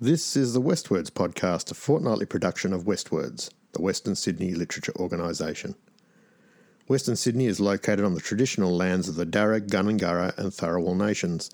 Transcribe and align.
This 0.00 0.36
is 0.36 0.52
the 0.52 0.62
WestWords 0.62 1.10
podcast, 1.10 1.72
a 1.72 1.74
fortnightly 1.74 2.24
production 2.24 2.72
of 2.72 2.84
WestWords, 2.84 3.50
the 3.72 3.82
Western 3.82 4.14
Sydney 4.14 4.54
Literature 4.54 4.92
Organisation. 4.94 5.74
Western 6.86 7.16
Sydney 7.16 7.46
is 7.46 7.58
located 7.58 8.04
on 8.04 8.14
the 8.14 8.20
traditional 8.20 8.76
lands 8.76 9.08
of 9.08 9.16
the 9.16 9.26
Darug, 9.26 9.66
Gundungurra, 9.66 10.38
and 10.38 10.52
Tharawal 10.52 10.96
nations, 10.96 11.50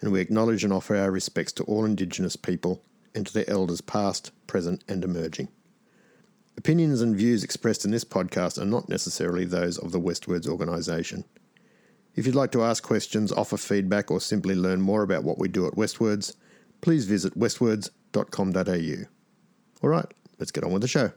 and 0.00 0.10
we 0.10 0.20
acknowledge 0.20 0.64
and 0.64 0.72
offer 0.72 0.96
our 0.96 1.12
respects 1.12 1.52
to 1.52 1.62
all 1.66 1.84
Indigenous 1.84 2.34
people 2.34 2.82
and 3.14 3.28
to 3.28 3.32
their 3.32 3.48
elders 3.48 3.80
past, 3.80 4.32
present, 4.48 4.82
and 4.88 5.04
emerging. 5.04 5.46
Opinions 6.58 7.00
and 7.00 7.14
views 7.14 7.44
expressed 7.44 7.84
in 7.84 7.92
this 7.92 8.04
podcast 8.04 8.60
are 8.60 8.64
not 8.64 8.88
necessarily 8.88 9.44
those 9.44 9.78
of 9.78 9.92
the 9.92 10.00
WestWords 10.00 10.48
organisation. 10.48 11.22
If 12.16 12.26
you'd 12.26 12.34
like 12.34 12.50
to 12.52 12.64
ask 12.64 12.82
questions, 12.82 13.30
offer 13.30 13.56
feedback, 13.56 14.10
or 14.10 14.20
simply 14.20 14.56
learn 14.56 14.80
more 14.80 15.04
about 15.04 15.22
what 15.22 15.38
we 15.38 15.46
do 15.46 15.68
at 15.68 15.74
WestWords, 15.74 16.34
please 16.84 17.06
visit 17.06 17.36
westwords.com.au. 17.36 19.06
All 19.82 19.88
right, 19.90 20.06
let's 20.38 20.52
get 20.52 20.64
on 20.64 20.72
with 20.72 20.82
the 20.82 20.88
show. 20.88 21.12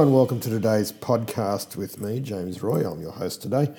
And 0.00 0.14
welcome 0.14 0.40
to 0.40 0.48
today's 0.48 0.92
podcast 0.92 1.76
with 1.76 2.00
me, 2.00 2.20
James 2.20 2.62
Roy. 2.62 2.90
I'm 2.90 3.02
your 3.02 3.12
host 3.12 3.42
today. 3.42 3.70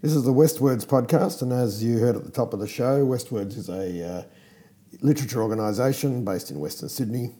This 0.00 0.14
is 0.14 0.24
the 0.24 0.32
WestWords 0.32 0.86
podcast, 0.86 1.42
and 1.42 1.52
as 1.52 1.84
you 1.84 1.98
heard 1.98 2.16
at 2.16 2.24
the 2.24 2.30
top 2.30 2.54
of 2.54 2.58
the 2.58 2.66
show, 2.66 3.04
WestWords 3.04 3.54
is 3.54 3.68
a 3.68 4.02
uh, 4.02 4.22
literature 5.02 5.42
organisation 5.42 6.24
based 6.24 6.50
in 6.50 6.58
Western 6.58 6.88
Sydney. 6.88 7.34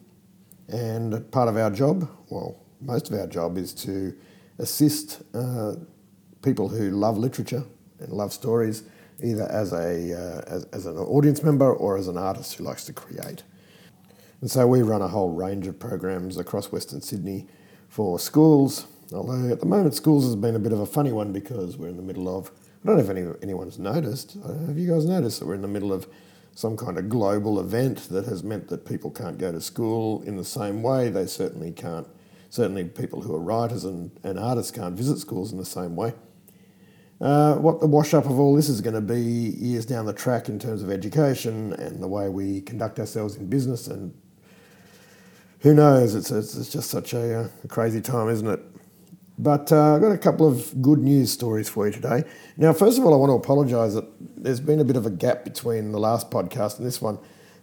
And 0.69 1.33
part 1.33 1.49
of 1.49 1.57
our 1.57 1.71
job, 1.71 2.07
well, 2.29 2.61
most 2.83 3.11
of 3.11 3.19
our 3.19 3.27
job, 3.27 3.57
is 3.57 3.73
to 3.77 4.15
assist 4.59 5.23
uh, 5.33 5.77
people 6.43 6.69
who 6.69 6.91
love 6.91 7.17
literature 7.17 7.65
and 7.99 8.13
love 8.13 8.35
stories, 8.35 8.83
either 9.25 9.51
as, 9.51 9.73
a, 9.73 10.13
uh, 10.13 10.55
as, 10.55 10.65
as 10.75 10.85
an 10.85 10.99
audience 10.99 11.43
member 11.43 11.73
or 11.73 11.97
as 11.97 12.09
an 12.09 12.19
artist 12.19 12.57
who 12.57 12.65
likes 12.65 12.85
to 12.85 12.93
create. 12.93 13.43
And 14.43 14.51
so 14.51 14.67
we 14.67 14.83
run 14.83 15.01
a 15.01 15.09
whole 15.09 15.31
range 15.31 15.67
of 15.67 15.79
programs 15.79 16.37
across 16.37 16.71
Western 16.71 17.01
Sydney 17.01 17.49
for 17.89 18.19
schools. 18.19 18.87
Although 19.13 19.51
at 19.51 19.61
the 19.61 19.67
moment, 19.67 19.95
schools 19.95 20.25
has 20.25 20.37
been 20.37 20.55
a 20.55 20.59
bit 20.59 20.73
of 20.73 20.81
a 20.81 20.87
funny 20.87 21.13
one 21.13 21.33
because 21.33 21.77
we're 21.77 21.89
in 21.89 21.97
the 21.97 22.03
middle 22.03 22.29
of. 22.29 22.51
I 22.85 22.87
don't 22.87 22.97
know 22.97 23.03
if 23.03 23.11
any, 23.11 23.27
anyone's 23.43 23.79
noticed. 23.79 24.37
Uh, 24.45 24.67
have 24.67 24.79
you 24.79 24.89
guys 24.89 25.05
noticed 25.05 25.41
that 25.41 25.47
we're 25.47 25.55
in 25.55 25.63
the 25.63 25.69
middle 25.69 25.93
of 25.93 26.07
some 26.55 26.77
kind 26.77 26.97
of 26.97 27.09
global 27.09 27.59
event 27.59 28.09
that 28.11 28.27
has 28.27 28.45
meant 28.45 28.69
that 28.69 28.87
people 28.87 29.11
can't 29.11 29.39
go 29.39 29.51
to 29.51 29.61
school 29.61 30.23
in 30.23 30.37
the 30.37 30.45
same 30.45 30.83
way? 30.83 31.09
They 31.09 31.27
certainly 31.27 31.73
can't. 31.73 32.07
Certainly, 32.51 32.85
people 32.85 33.23
who 33.23 33.35
are 33.35 33.41
writers 33.41 33.85
and, 33.85 34.11
and 34.23 34.39
artists 34.39 34.71
can't 34.71 34.95
visit 34.95 35.19
schools 35.19 35.53
in 35.53 35.59
the 35.59 35.65
same 35.65 35.97
way. 35.97 36.15
Uh, 37.21 37.57
what 37.57 37.81
the 37.81 37.87
wash 37.87 38.15
up 38.15 38.27
of 38.27 38.39
all 38.39 38.55
this 38.55 38.69
is 38.69 38.81
going 38.81 38.95
to 38.95 39.01
be 39.01 39.21
years 39.21 39.85
down 39.85 40.07
the 40.07 40.13
track 40.13 40.49
in 40.49 40.59
terms 40.59 40.83
of 40.83 40.91
education 40.91 41.73
and 41.73 42.01
the 42.01 42.07
way 42.07 42.29
we 42.29 42.61
conduct 42.61 43.01
ourselves 43.01 43.35
in 43.35 43.49
business 43.49 43.89
and 43.89 44.15
who 45.61 45.75
knows? 45.75 46.15
It's, 46.15 46.31
it's, 46.31 46.57
it's 46.57 46.71
just 46.71 46.91
such 46.91 47.13
a, 47.13 47.41
uh, 47.41 47.49
a, 47.65 47.69
crazy 47.69 48.01
time, 48.01 48.29
isn't 48.29 48.47
it? 48.47 48.61
But 49.39 49.73
uh, 49.73 49.95
I've 49.95 50.01
got 50.01 50.13
a 50.13 50.19
couple 50.19 50.47
of 50.49 50.81
good 50.83 50.99
news 50.99 51.31
stories 51.31 51.69
for 51.69 51.87
you 51.87 51.93
today. 51.93 52.25
Now, 52.57 52.73
first 52.73 52.99
of 52.99 53.05
all, 53.05 53.15
I 53.15 53.17
want 53.17 53.31
to 53.31 53.35
apologise 53.35 53.95
that 53.95 54.07
there's 54.37 54.61
been 54.61 54.81
a 54.81 54.85
bit 54.85 54.97
of 54.97 55.07
a 55.07 55.11
gap 55.11 55.45
between 55.45 55.93
the 55.93 55.99
last 55.99 56.31
podcast 56.31 56.79
and 56.79 56.87
this 56.87 57.01
one. 57.01 57.19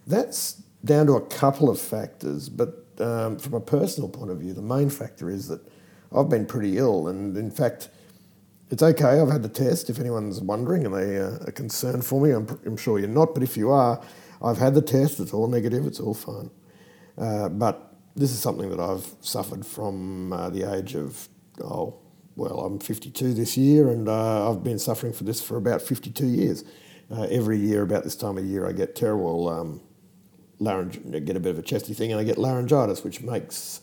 That's 0.06 0.62
down 0.84 1.06
to 1.06 1.12
a 1.14 1.26
couple 1.26 1.68
of 1.68 1.80
factors, 1.80 2.48
but 2.48 2.86
um, 2.98 3.38
from 3.38 3.54
a 3.54 3.60
personal 3.60 4.08
point 4.08 4.30
of 4.30 4.38
view, 4.38 4.54
the 4.54 4.62
main 4.62 4.88
factor 4.88 5.28
is 5.28 5.48
that 5.48 5.60
I've 6.14 6.30
been 6.30 6.46
pretty 6.46 6.78
ill, 6.78 7.08
and 7.08 7.36
in 7.36 7.50
fact, 7.50 7.90
it's 8.70 8.82
okay. 8.82 9.20
I've 9.20 9.30
had 9.30 9.42
the 9.42 9.48
test. 9.48 9.90
If 9.90 10.00
anyone's 10.00 10.40
wondering 10.40 10.86
and 10.86 10.94
they 10.94 11.18
uh, 11.18 11.46
are 11.46 11.52
concerned 11.52 12.04
for 12.04 12.20
me, 12.20 12.30
I'm, 12.30 12.48
I'm 12.64 12.76
sure 12.76 12.98
you're 12.98 13.08
not. 13.08 13.34
But 13.34 13.42
if 13.42 13.56
you 13.56 13.70
are, 13.70 14.02
I've 14.42 14.58
had 14.58 14.74
the 14.74 14.82
test. 14.82 15.20
It's 15.20 15.32
all 15.32 15.46
negative. 15.46 15.86
It's 15.86 16.00
all 16.00 16.14
fine. 16.14 16.50
Uh, 17.16 17.48
but 17.48 17.95
this 18.16 18.32
is 18.32 18.40
something 18.40 18.70
that 18.70 18.80
I've 18.80 19.06
suffered 19.20 19.64
from 19.64 20.32
uh, 20.32 20.48
the 20.50 20.74
age 20.74 20.94
of, 20.94 21.28
oh, 21.62 21.94
well, 22.34 22.60
I'm 22.60 22.78
52 22.78 23.34
this 23.34 23.56
year, 23.56 23.88
and 23.88 24.08
uh, 24.08 24.50
I've 24.50 24.64
been 24.64 24.78
suffering 24.78 25.12
for 25.12 25.24
this 25.24 25.40
for 25.40 25.56
about 25.56 25.82
52 25.82 26.26
years. 26.26 26.64
Uh, 27.10 27.22
every 27.30 27.58
year, 27.58 27.82
about 27.82 28.04
this 28.04 28.16
time 28.16 28.36
of 28.36 28.44
year, 28.44 28.66
I 28.66 28.72
get 28.72 28.96
terrible 28.96 29.48
um, 29.48 29.80
laryng- 30.60 31.14
I 31.14 31.20
get 31.20 31.36
a 31.36 31.40
bit 31.40 31.50
of 31.50 31.58
a 31.58 31.62
chesty 31.62 31.94
thing, 31.94 32.10
and 32.10 32.20
I 32.20 32.24
get 32.24 32.36
laryngitis, 32.36 33.04
which 33.04 33.20
makes 33.20 33.80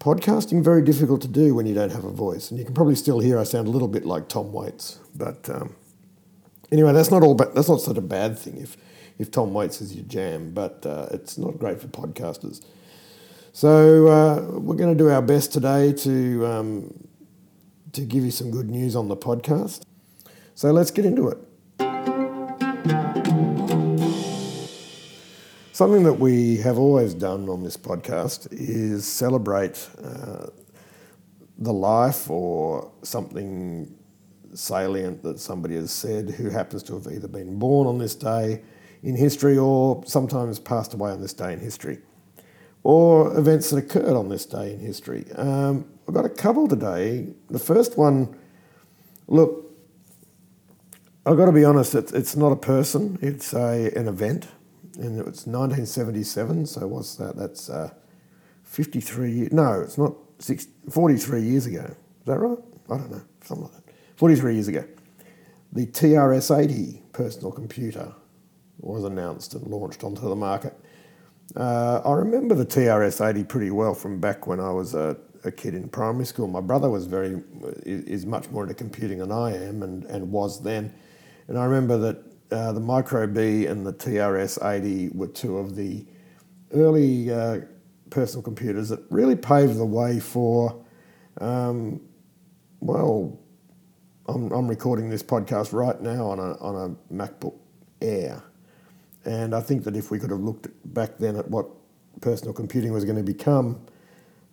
podcasting 0.00 0.64
very 0.64 0.82
difficult 0.82 1.20
to 1.22 1.28
do 1.28 1.54
when 1.54 1.66
you 1.66 1.74
don't 1.74 1.92
have 1.92 2.04
a 2.04 2.10
voice. 2.10 2.50
And 2.50 2.58
you 2.58 2.64
can 2.64 2.74
probably 2.74 2.94
still 2.94 3.20
hear 3.20 3.38
I 3.38 3.44
sound 3.44 3.68
a 3.68 3.70
little 3.70 3.88
bit 3.88 4.06
like 4.06 4.28
Tom 4.28 4.52
Waits, 4.52 4.98
but 5.14 5.48
um, 5.50 5.76
anyway, 6.70 6.92
that's 6.92 7.10
not 7.10 7.22
all. 7.22 7.34
But 7.34 7.54
that's 7.54 7.68
not 7.68 7.80
such 7.80 7.98
a 7.98 8.02
bad 8.02 8.38
thing 8.38 8.56
if 8.56 8.76
if 9.18 9.30
Tom 9.30 9.52
Waits 9.52 9.80
is 9.80 9.94
your 9.94 10.04
jam, 10.06 10.52
but 10.52 10.86
uh, 10.86 11.08
it's 11.10 11.36
not 11.36 11.58
great 11.58 11.80
for 11.80 11.88
podcasters. 11.88 12.62
So 13.54 14.08
uh, 14.08 14.58
we're 14.58 14.76
going 14.76 14.96
to 14.96 15.04
do 15.04 15.10
our 15.10 15.20
best 15.20 15.52
today 15.52 15.92
to 15.92 16.46
um, 16.46 17.08
to 17.92 18.00
give 18.00 18.24
you 18.24 18.30
some 18.30 18.50
good 18.50 18.70
news 18.70 18.96
on 18.96 19.08
the 19.08 19.16
podcast. 19.16 19.82
So 20.54 20.72
let's 20.72 20.90
get 20.90 21.04
into 21.04 21.28
it. 21.28 21.38
Something 25.72 26.02
that 26.04 26.16
we 26.18 26.56
have 26.58 26.78
always 26.78 27.12
done 27.12 27.50
on 27.50 27.62
this 27.62 27.76
podcast 27.76 28.48
is 28.52 29.06
celebrate 29.06 29.86
uh, 30.02 30.46
the 31.58 31.72
life 31.72 32.30
or 32.30 32.90
something 33.02 33.94
salient 34.54 35.22
that 35.22 35.38
somebody 35.38 35.74
has 35.74 35.90
said 35.90 36.30
who 36.30 36.48
happens 36.48 36.82
to 36.84 36.94
have 36.94 37.06
either 37.06 37.28
been 37.28 37.58
born 37.58 37.86
on 37.86 37.98
this 37.98 38.14
day 38.14 38.62
in 39.02 39.14
history 39.14 39.58
or 39.58 40.02
sometimes 40.06 40.58
passed 40.58 40.94
away 40.94 41.10
on 41.10 41.20
this 41.20 41.34
day 41.34 41.52
in 41.52 41.58
history, 41.58 41.98
or 42.84 43.36
events 43.38 43.70
that 43.70 43.76
occurred 43.76 44.16
on 44.16 44.28
this 44.28 44.44
day 44.46 44.72
in 44.72 44.80
history. 44.80 45.24
Um, 45.36 45.86
I've 46.08 46.14
got 46.14 46.24
a 46.24 46.30
couple 46.30 46.66
today. 46.66 47.28
The 47.48 47.58
first 47.58 47.96
one, 47.96 48.36
look, 49.28 49.70
I've 51.24 51.36
got 51.36 51.46
to 51.46 51.52
be 51.52 51.64
honest, 51.64 51.94
it's, 51.94 52.12
it's 52.12 52.34
not 52.34 52.50
a 52.50 52.56
person, 52.56 53.18
it's 53.22 53.54
a, 53.54 53.92
an 53.96 54.08
event. 54.08 54.48
And 54.98 55.20
it's 55.20 55.46
1977, 55.46 56.66
so 56.66 56.86
what's 56.86 57.14
that? 57.14 57.36
That's 57.36 57.70
uh, 57.70 57.90
53 58.64 59.30
years. 59.30 59.52
No, 59.52 59.80
it's 59.80 59.96
not 59.96 60.14
60, 60.40 60.70
43 60.90 61.40
years 61.40 61.66
ago. 61.66 61.84
Is 61.84 62.26
that 62.26 62.38
right? 62.38 62.58
I 62.90 62.96
don't 62.98 63.10
know, 63.10 63.22
something 63.42 63.64
like 63.64 63.86
that. 63.86 63.94
43 64.16 64.54
years 64.54 64.68
ago. 64.68 64.84
The 65.72 65.86
TRS 65.86 66.56
80 66.56 67.02
personal 67.12 67.52
computer 67.52 68.12
was 68.80 69.04
announced 69.04 69.54
and 69.54 69.66
launched 69.66 70.04
onto 70.04 70.28
the 70.28 70.36
market. 70.36 70.78
Uh, 71.56 72.00
I 72.04 72.12
remember 72.12 72.54
the 72.54 72.64
TRS 72.64 73.26
80 73.26 73.44
pretty 73.44 73.70
well 73.70 73.94
from 73.94 74.20
back 74.20 74.46
when 74.46 74.58
I 74.58 74.70
was 74.70 74.94
a, 74.94 75.16
a, 75.44 75.52
kid 75.52 75.74
in 75.74 75.88
primary 75.88 76.24
school. 76.24 76.48
My 76.48 76.62
brother 76.62 76.88
was 76.88 77.06
very 77.06 77.42
is 77.84 78.24
much 78.24 78.50
more 78.50 78.62
into 78.62 78.74
computing 78.74 79.18
than 79.18 79.30
I 79.30 79.54
am, 79.54 79.82
and, 79.82 80.04
and 80.04 80.30
was 80.32 80.62
then. 80.62 80.94
And 81.48 81.58
I 81.58 81.64
remember 81.64 81.98
that 81.98 82.16
uh, 82.50 82.72
the 82.72 82.80
Microbee 82.80 83.70
and 83.70 83.86
the 83.86 83.92
TRS 83.92 84.64
80 84.64 85.10
were 85.14 85.26
two 85.26 85.58
of 85.58 85.76
the 85.76 86.06
early 86.72 87.30
uh, 87.30 87.60
personal 88.10 88.42
computers 88.42 88.88
that 88.90 89.00
really 89.10 89.36
paved 89.36 89.76
the 89.76 89.84
way 89.84 90.20
for, 90.20 90.84
um, 91.40 92.00
well, 92.80 93.38
I'm, 94.26 94.50
I'm 94.52 94.68
recording 94.68 95.10
this 95.10 95.22
podcast 95.22 95.72
right 95.72 96.00
now 96.00 96.28
on 96.28 96.38
a, 96.38 96.56
on 96.58 96.96
a 97.10 97.12
MacBook 97.12 97.58
Air. 98.00 98.42
And 99.24 99.54
I 99.54 99.60
think 99.60 99.84
that 99.84 99.96
if 99.96 100.10
we 100.10 100.18
could 100.18 100.30
have 100.30 100.40
looked 100.40 100.68
back 100.92 101.18
then 101.18 101.36
at 101.36 101.48
what 101.48 101.66
personal 102.20 102.52
computing 102.52 102.92
was 102.92 103.04
going 103.04 103.16
to 103.16 103.22
become, 103.22 103.84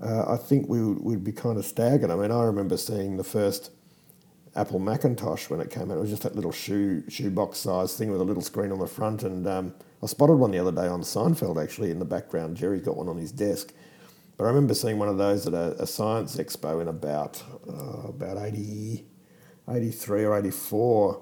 uh, 0.01 0.33
I 0.33 0.37
think 0.37 0.69
we 0.69 0.81
would, 0.81 1.03
would 1.03 1.23
be 1.23 1.31
kind 1.31 1.57
of 1.57 1.65
staggered. 1.65 2.11
I 2.11 2.15
mean, 2.15 2.31
I 2.31 2.43
remember 2.43 2.77
seeing 2.77 3.17
the 3.17 3.23
first 3.23 3.71
Apple 4.55 4.79
Macintosh 4.79 5.49
when 5.49 5.59
it 5.59 5.69
came 5.69 5.91
out. 5.91 5.97
It 5.97 6.01
was 6.01 6.09
just 6.09 6.23
that 6.23 6.35
little 6.35 6.51
shoe 6.51 7.03
shoebox 7.09 7.59
size 7.59 7.95
thing 7.97 8.11
with 8.11 8.21
a 8.21 8.23
little 8.23 8.41
screen 8.41 8.71
on 8.71 8.79
the 8.79 8.87
front. 8.87 9.23
And 9.23 9.47
um, 9.47 9.73
I 10.01 10.05
spotted 10.05 10.35
one 10.35 10.51
the 10.51 10.59
other 10.59 10.71
day 10.71 10.87
on 10.87 11.01
Seinfeld 11.01 11.61
actually 11.61 11.91
in 11.91 11.99
the 11.99 12.05
background. 12.05 12.57
Jerry's 12.57 12.83
got 12.83 12.97
one 12.97 13.09
on 13.09 13.17
his 13.17 13.31
desk. 13.31 13.73
But 14.37 14.45
I 14.45 14.47
remember 14.47 14.73
seeing 14.73 14.97
one 14.97 15.09
of 15.09 15.17
those 15.17 15.45
at 15.47 15.53
a, 15.53 15.81
a 15.81 15.85
science 15.85 16.37
expo 16.37 16.81
in 16.81 16.87
about 16.87 17.43
uh, 17.67 18.07
about 18.07 18.37
80, 18.37 19.05
83 19.69 20.23
or 20.23 20.39
84 20.39 21.21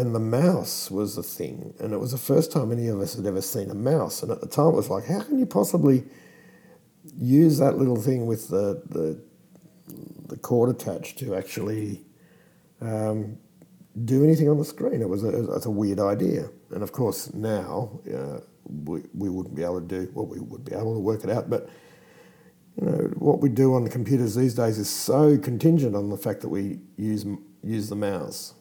and 0.00 0.14
the 0.14 0.20
mouse 0.20 0.90
was 0.90 1.18
a 1.18 1.22
thing. 1.22 1.74
And 1.78 1.92
it 1.92 1.98
was 1.98 2.12
the 2.12 2.18
first 2.18 2.50
time 2.52 2.72
any 2.72 2.88
of 2.88 3.00
us 3.00 3.14
had 3.14 3.26
ever 3.26 3.42
seen 3.42 3.70
a 3.70 3.74
mouse. 3.74 4.22
And 4.22 4.32
at 4.32 4.40
the 4.40 4.46
time, 4.46 4.68
it 4.68 4.76
was 4.76 4.88
like, 4.88 5.04
how 5.04 5.20
can 5.20 5.38
you 5.38 5.46
possibly 5.46 6.04
use 7.18 7.58
that 7.58 7.76
little 7.76 7.96
thing 7.96 8.26
with 8.26 8.48
the, 8.48 8.82
the, 8.86 9.20
the 10.28 10.36
cord 10.36 10.70
attached 10.70 11.18
to 11.18 11.34
actually 11.34 12.02
um, 12.80 13.38
do 14.04 14.24
anything 14.24 14.48
on 14.48 14.58
the 14.58 14.64
screen. 14.64 15.02
It 15.02 15.08
was 15.08 15.24
a, 15.24 15.54
it's 15.54 15.66
a 15.66 15.70
weird 15.70 16.00
idea. 16.00 16.48
And 16.70 16.82
of 16.82 16.92
course, 16.92 17.32
now 17.34 18.00
uh, 18.12 18.40
we, 18.64 19.02
we 19.14 19.28
wouldn't 19.28 19.54
be 19.54 19.62
able 19.62 19.80
to 19.80 19.86
do, 19.86 20.10
well, 20.14 20.26
we 20.26 20.40
would 20.40 20.64
be 20.64 20.72
able 20.72 20.94
to 20.94 21.00
work 21.00 21.24
it 21.24 21.30
out, 21.30 21.50
but 21.50 21.68
you 22.76 22.86
know, 22.86 22.96
what 23.16 23.40
we 23.40 23.48
do 23.48 23.74
on 23.74 23.84
the 23.84 23.90
computers 23.90 24.34
these 24.34 24.54
days 24.54 24.78
is 24.78 24.88
so 24.88 25.36
contingent 25.36 25.96
on 25.96 26.08
the 26.08 26.16
fact 26.16 26.40
that 26.40 26.48
we 26.48 26.78
use, 26.96 27.26
use 27.62 27.88
the 27.88 27.96
mouse. 27.96 28.54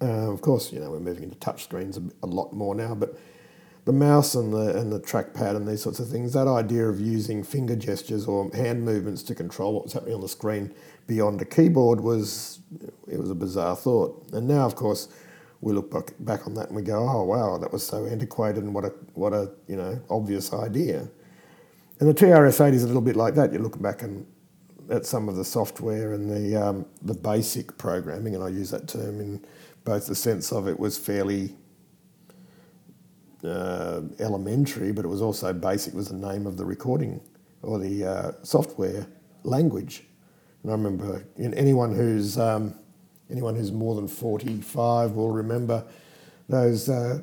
Uh, 0.00 0.32
of 0.32 0.40
course, 0.40 0.72
you 0.72 0.78
know, 0.78 0.90
we're 0.90 1.00
moving 1.00 1.24
into 1.24 1.36
touch 1.36 1.64
screens 1.64 1.96
a, 1.96 2.02
a 2.22 2.26
lot 2.26 2.52
more 2.52 2.74
now, 2.74 2.94
but 2.94 3.18
the 3.84 3.92
mouse 3.92 4.34
and 4.34 4.52
the 4.52 4.78
and 4.78 4.92
the 4.92 5.00
trackpad 5.00 5.56
and 5.56 5.66
these 5.66 5.82
sorts 5.82 5.98
of 5.98 6.08
things, 6.08 6.34
that 6.34 6.46
idea 6.46 6.86
of 6.86 7.00
using 7.00 7.42
finger 7.42 7.74
gestures 7.74 8.26
or 8.26 8.50
hand 8.54 8.84
movements 8.84 9.22
to 9.22 9.34
control 9.34 9.74
what 9.74 9.84
was 9.84 9.94
happening 9.94 10.14
on 10.14 10.20
the 10.20 10.28
screen 10.28 10.72
beyond 11.06 11.40
a 11.40 11.44
keyboard 11.44 12.00
was 12.00 12.60
it 13.10 13.18
was 13.18 13.30
a 13.30 13.34
bizarre 13.34 13.74
thought. 13.74 14.30
And 14.32 14.46
now, 14.46 14.66
of 14.66 14.76
course, 14.76 15.08
we 15.60 15.72
look 15.72 15.90
back, 15.90 16.12
back 16.20 16.46
on 16.46 16.54
that 16.54 16.68
and 16.68 16.76
we 16.76 16.82
go, 16.82 16.98
oh 17.08 17.24
wow, 17.24 17.58
that 17.58 17.72
was 17.72 17.84
so 17.84 18.04
antiquated 18.04 18.62
and 18.62 18.74
what 18.74 18.84
a 18.84 18.92
what 19.14 19.32
a 19.32 19.50
you 19.66 19.76
know 19.76 20.00
obvious 20.10 20.52
idea. 20.52 21.08
And 21.98 22.08
the 22.08 22.14
TRS-80 22.14 22.74
is 22.74 22.84
a 22.84 22.86
little 22.86 23.02
bit 23.02 23.16
like 23.16 23.34
that. 23.34 23.52
You 23.52 23.58
look 23.58 23.80
back 23.80 24.02
and 24.02 24.24
at 24.90 25.04
some 25.04 25.28
of 25.28 25.36
the 25.36 25.44
software 25.44 26.12
and 26.12 26.30
the 26.30 26.62
um, 26.62 26.86
the 27.02 27.14
basic 27.14 27.76
programming, 27.78 28.34
and 28.34 28.44
I 28.44 28.48
use 28.48 28.70
that 28.70 28.86
term 28.86 29.20
in 29.20 29.44
both 29.84 30.06
the 30.06 30.14
sense 30.14 30.52
of 30.52 30.68
it 30.68 30.78
was 30.78 30.98
fairly 30.98 31.54
uh, 33.44 34.02
elementary, 34.18 34.92
but 34.92 35.04
it 35.04 35.08
was 35.08 35.22
also 35.22 35.52
basic. 35.52 35.94
Was 35.94 36.08
the 36.08 36.16
name 36.16 36.46
of 36.46 36.56
the 36.56 36.64
recording 36.64 37.20
or 37.62 37.78
the 37.78 38.04
uh, 38.04 38.32
software 38.42 39.06
language. 39.44 40.04
And 40.62 40.72
I 40.72 40.74
remember 40.74 41.24
anyone 41.38 41.94
who's 41.94 42.38
um, 42.38 42.74
anyone 43.30 43.54
who's 43.54 43.72
more 43.72 43.94
than 43.94 44.08
forty 44.08 44.60
five 44.60 45.12
will 45.12 45.30
remember 45.30 45.84
those 46.48 46.88
uh, 46.88 47.20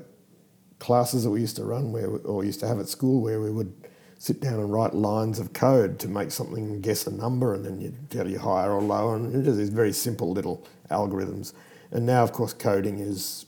classes 0.79 1.23
that 1.23 1.29
we 1.29 1.41
used 1.41 1.55
to 1.57 1.63
run 1.63 1.91
where 1.91 2.07
or 2.07 2.43
used 2.43 2.59
to 2.61 2.67
have 2.67 2.79
at 2.79 2.87
school 2.87 3.21
where 3.21 3.41
we 3.41 3.51
would 3.51 3.73
sit 4.17 4.39
down 4.39 4.53
and 4.53 4.71
write 4.71 4.93
lines 4.93 5.39
of 5.39 5.53
code 5.53 5.99
to 5.99 6.07
make 6.07 6.31
something 6.31 6.81
guess 6.81 7.05
a 7.05 7.11
number 7.11 7.53
and 7.53 7.65
then 7.65 7.81
you'd 7.81 8.09
tell 8.09 8.27
you 8.27 8.39
higher 8.39 8.71
or 8.71 8.81
lower 8.81 9.15
and 9.15 9.43
just 9.43 9.57
these 9.57 9.69
very 9.69 9.91
simple 9.91 10.31
little 10.31 10.65
algorithms. 10.89 11.53
And 11.95 12.06
now, 12.06 12.24
of 12.24 12.33
course, 12.33 12.51
coding 12.51 13.00
is 13.00 13.45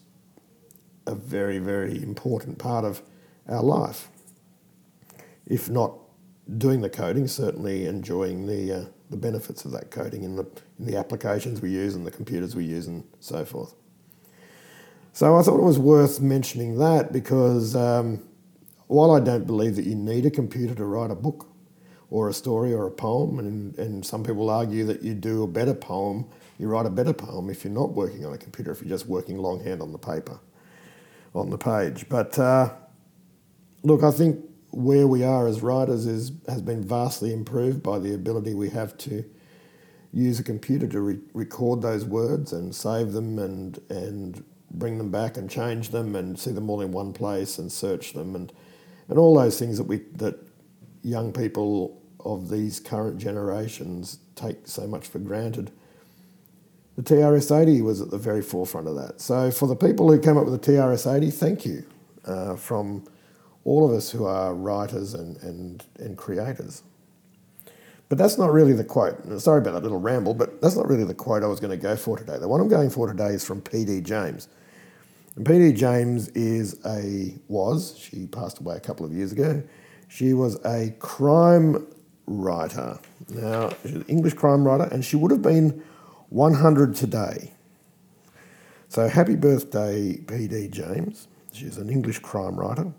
a 1.06 1.14
very, 1.14 1.60
very 1.60 2.02
important 2.02 2.58
part 2.58 2.86
of 2.86 3.02
our 3.46 3.62
life. 3.62 4.08
If 5.46 5.70
not 5.70 5.92
doing 6.58 6.80
the 6.80 6.90
coding, 6.90 7.28
certainly 7.28 7.88
enjoying 7.88 8.48
the, 8.48 8.72
uh, 8.72 8.86
the 9.10 9.18
benefits 9.18 9.66
of 9.66 9.72
that 9.72 9.92
coding 9.92 10.24
in 10.24 10.38
the, 10.38 10.46
in 10.80 10.86
the 10.86 10.96
applications 10.96 11.60
we 11.60 11.72
use 11.72 11.94
and 11.94 12.08
the 12.08 12.12
computers 12.12 12.56
we 12.56 12.64
use 12.64 12.88
and 12.88 13.04
so 13.20 13.44
forth. 13.44 13.76
So 15.12 15.36
I 15.36 15.42
thought 15.42 15.60
it 15.60 15.64
was 15.64 15.78
worth 15.78 16.22
mentioning 16.22 16.78
that 16.78 17.12
because 17.12 17.76
um, 17.76 18.24
while 18.88 19.12
I 19.12 19.20
don't 19.20 19.46
believe 19.46 19.76
that 19.76 19.84
you 19.84 19.96
need 19.96 20.26
a 20.26 20.32
computer 20.32 20.74
to 20.76 20.86
write 20.86 21.12
a 21.12 21.16
book 21.16 21.50
or 22.10 22.30
a 22.30 22.34
story 22.34 22.74
or 22.74 22.88
a 22.88 22.92
poem, 22.92 23.40
and, 23.40 23.78
and 23.78 24.06
some 24.06 24.24
people 24.24 24.50
argue 24.50 24.86
that 24.86 25.04
you 25.04 25.14
do 25.14 25.44
a 25.44 25.48
better 25.48 25.74
poem, 25.74 26.30
you 26.58 26.68
write 26.68 26.86
a 26.86 26.90
better 26.90 27.14
poem 27.14 27.50
if 27.50 27.64
you're 27.64 27.74
not 27.74 27.92
working 27.94 28.26
on 28.26 28.34
a 28.34 28.38
computer, 28.38 28.72
if 28.72 28.82
you're 28.82 28.90
just 28.90 29.08
working 29.08 29.38
longhand 29.38 29.82
on 29.82 29.92
the 29.92 29.98
paper 29.98 30.40
on 31.34 31.50
the 31.50 31.58
page. 31.58 32.08
But 32.10 32.38
uh, 32.40 32.74
look, 33.84 34.04
I 34.04 34.12
think 34.12 34.44
where 34.72 35.08
we 35.08 35.24
are 35.24 35.48
as 35.48 35.62
writers 35.62 36.06
is 36.06 36.32
has 36.48 36.62
been 36.62 36.84
vastly 36.84 37.34
improved 37.34 37.82
by 37.84 38.00
the 38.00 38.14
ability 38.14 38.54
we 38.54 38.70
have 38.70 38.98
to 39.00 39.24
use 40.14 40.40
a 40.40 40.44
computer 40.44 40.88
to 40.88 41.02
re- 41.02 41.20
record 41.34 41.82
those 41.82 42.06
words 42.06 42.54
and 42.54 42.74
save 42.76 43.12
them 43.12 43.40
and 43.40 43.80
and 43.90 44.44
bring 44.72 44.98
them 44.98 45.10
back 45.10 45.38
and 45.38 45.50
change 45.50 45.90
them 45.90 46.16
and 46.16 46.38
see 46.38 46.52
them 46.52 46.70
all 46.70 46.82
in 46.82 46.92
one 46.92 47.14
place 47.14 47.58
and 47.58 47.72
search 47.72 48.14
them 48.14 48.36
and 48.36 48.52
and 49.10 49.18
all 49.18 49.36
those 49.36 49.58
things 49.58 49.78
that 49.78 49.86
we 49.86 49.98
that 50.14 50.36
young 51.04 51.32
people 51.32 52.02
of 52.20 52.50
these 52.50 52.80
current 52.80 53.18
generations 53.18 54.20
take 54.36 54.68
so 54.68 54.86
much 54.86 55.08
for 55.08 55.20
granted 55.20 55.72
the 56.98 57.04
TRS-80 57.04 57.84
was 57.84 58.02
at 58.02 58.10
the 58.10 58.18
very 58.18 58.42
forefront 58.42 58.88
of 58.88 58.96
that. 58.96 59.22
So 59.22 59.52
for 59.52 59.68
the 59.68 59.76
people 59.76 60.12
who 60.12 60.20
came 60.20 60.36
up 60.36 60.46
with 60.46 60.60
the 60.60 60.72
TRS-80, 60.72 61.32
thank 61.32 61.66
you 61.66 61.86
uh, 62.26 62.56
from 62.56 63.06
all 63.64 63.88
of 63.88 63.96
us 63.96 64.10
who 64.10 64.26
are 64.26 64.54
writers 64.54 65.14
and, 65.14 65.38
and, 65.38 65.86
and 66.00 66.18
creators. 66.18 66.82
But 68.10 68.18
that's 68.18 68.38
not 68.40 68.52
really 68.52 68.74
the 68.74 68.84
quote. 68.84 69.20
Sorry 69.40 69.60
about 69.60 69.74
that 69.74 69.84
little 69.84 70.00
ramble, 70.00 70.34
but 70.34 70.60
that's 70.60 70.76
not 70.76 70.88
really 70.88 71.04
the 71.04 71.14
quote 71.14 71.44
I 71.44 71.48
was 71.48 71.60
going 71.60 71.78
to 71.78 71.82
go 71.82 71.96
for 71.96 72.18
today. 72.18 72.40
The 72.40 72.48
one 72.48 72.62
I'm 72.62 72.70
going 72.70 72.90
for 72.90 73.08
today 73.08 73.30
is 73.30 73.46
from 73.46 73.62
P.D. 73.62 74.02
James. 74.02 74.48
And 75.36 75.46
P.D. 75.46 75.74
James 75.74 76.30
is 76.30 76.80
a 76.84 77.36
was 77.48 77.96
she 77.96 78.26
passed 78.26 78.60
away 78.60 78.76
a 78.76 78.80
couple 78.80 79.06
of 79.06 79.14
years 79.14 79.34
ago. 79.34 79.62
She 80.08 80.34
was 80.34 80.58
a 80.66 80.96
crime 81.00 81.86
writer. 82.26 82.98
Now 83.30 83.72
she's 83.84 83.94
an 83.94 84.06
English 84.08 84.34
crime 84.34 84.64
writer, 84.64 84.86
and 84.86 85.06
she 85.06 85.18
would 85.18 85.32
have 85.32 85.44
been 85.44 85.84
100 86.30 86.96
today. 86.96 87.54
So 88.90 89.08
happy 89.08 89.36
birthday, 89.36 90.18
P.D. 90.18 90.70
James. 90.70 91.28
She's 91.52 91.78
an 91.78 91.90
English 91.90 92.20
crime 92.20 92.56
writer. 92.56 92.94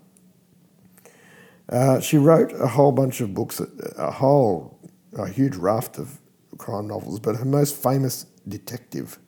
Uh, 1.69 1.99
she 1.99 2.17
wrote 2.17 2.51
a 2.53 2.67
whole 2.67 2.91
bunch 2.91 3.21
of 3.21 3.33
books, 3.33 3.61
a 3.97 4.11
whole, 4.11 4.79
a 5.17 5.27
huge 5.27 5.55
raft 5.55 5.99
of 5.99 6.19
crime 6.57 6.87
novels, 6.87 7.19
but 7.19 7.35
her 7.35 7.45
most 7.45 7.75
famous 7.75 8.25
detective 8.47 9.19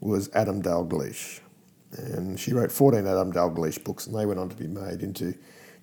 was 0.00 0.30
Adam 0.34 0.62
Dalgliesh. 0.62 1.40
And 1.92 2.38
she 2.38 2.52
wrote 2.52 2.70
14 2.70 3.06
Adam 3.06 3.32
Dalgliesh 3.32 3.82
books, 3.82 4.06
and 4.06 4.16
they 4.16 4.26
went 4.26 4.38
on 4.38 4.48
to 4.48 4.56
be 4.56 4.66
made 4.66 5.02
into 5.02 5.34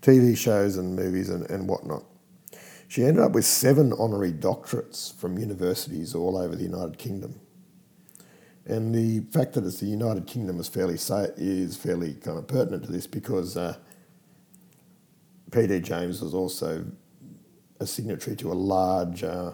TV 0.02 0.38
shows 0.38 0.78
and 0.78 0.96
movies 0.96 1.30
and, 1.30 1.50
and 1.50 1.68
whatnot. 1.68 2.04
She 2.88 3.04
ended 3.04 3.24
up 3.24 3.34
with 3.34 3.46
seven 3.46 3.92
honorary 3.94 4.32
doctorates 4.32 5.14
from 5.14 5.38
universities 5.38 6.16
all 6.16 6.38
over 6.38 6.56
the 6.56 6.64
United 6.64 6.98
Kingdom. 6.98 7.42
And 8.68 8.94
the 8.94 9.22
fact 9.32 9.54
that 9.54 9.64
it's 9.64 9.80
the 9.80 9.86
United 9.86 10.28
Kingdom 10.28 10.60
is 10.60 10.68
fairly 10.68 10.96
is 10.96 11.78
fairly 11.78 12.16
kind 12.16 12.38
of 12.38 12.48
pertinent 12.48 12.84
to 12.84 12.92
this 12.92 13.08
because 13.08 13.56
uh, 13.56 13.78
P.D. 15.52 15.80
James 15.80 16.22
was 16.22 16.34
also 16.34 16.86
a 17.80 17.88
signatory 17.88 18.36
to 18.36 18.52
a 18.52 18.54
large, 18.54 19.24
uh, 19.24 19.54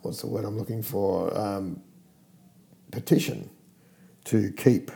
what's 0.00 0.22
the 0.22 0.26
word 0.26 0.46
I'm 0.46 0.56
looking 0.56 0.82
for, 0.82 1.36
um, 1.36 1.82
petition 2.92 3.50
to 4.24 4.52
keep 4.52 4.90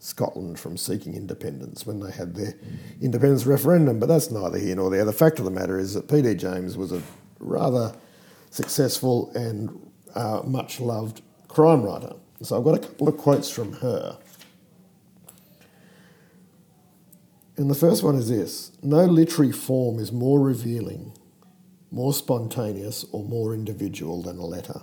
Scotland 0.00 0.58
from 0.58 0.76
seeking 0.76 1.14
independence 1.14 1.86
when 1.86 2.00
they 2.00 2.10
had 2.10 2.34
their 2.34 2.54
independence 3.00 3.46
referendum. 3.46 4.00
But 4.00 4.06
that's 4.06 4.32
neither 4.32 4.58
here 4.58 4.74
nor 4.74 4.90
there. 4.90 5.04
The 5.04 5.12
fact 5.12 5.38
of 5.38 5.44
the 5.44 5.52
matter 5.52 5.78
is 5.78 5.94
that 5.94 6.08
P.D. 6.08 6.34
James 6.34 6.76
was 6.76 6.90
a 6.90 7.00
rather 7.38 7.94
successful 8.50 9.30
and 9.36 9.88
uh, 10.16 10.42
much 10.44 10.80
loved 10.80 11.22
crime 11.48 11.82
writer. 11.82 12.14
So 12.42 12.56
I've 12.56 12.64
got 12.64 12.76
a 12.76 12.78
couple 12.78 13.08
of 13.08 13.16
quotes 13.16 13.50
from 13.50 13.72
her. 13.74 14.18
And 17.56 17.68
the 17.68 17.74
first 17.74 18.04
one 18.04 18.14
is 18.14 18.28
this 18.28 18.70
No 18.82 19.04
literary 19.04 19.52
form 19.52 19.98
is 19.98 20.12
more 20.12 20.40
revealing, 20.40 21.12
more 21.90 22.14
spontaneous, 22.14 23.04
or 23.10 23.24
more 23.24 23.52
individual 23.54 24.22
than 24.22 24.38
a 24.38 24.46
letter. 24.46 24.82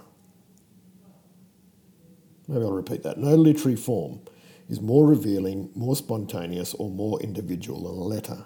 Maybe 2.48 2.64
I'll 2.64 2.74
repeat 2.74 3.04
that. 3.04 3.18
No 3.18 3.36
literary 3.36 3.78
form 3.78 4.20
is 4.68 4.82
more 4.82 5.08
revealing, 5.08 5.70
more 5.74 5.96
spontaneous, 5.96 6.74
or 6.74 6.90
more 6.90 7.22
individual 7.22 7.84
than 7.84 7.98
a 7.98 8.04
letter. 8.04 8.46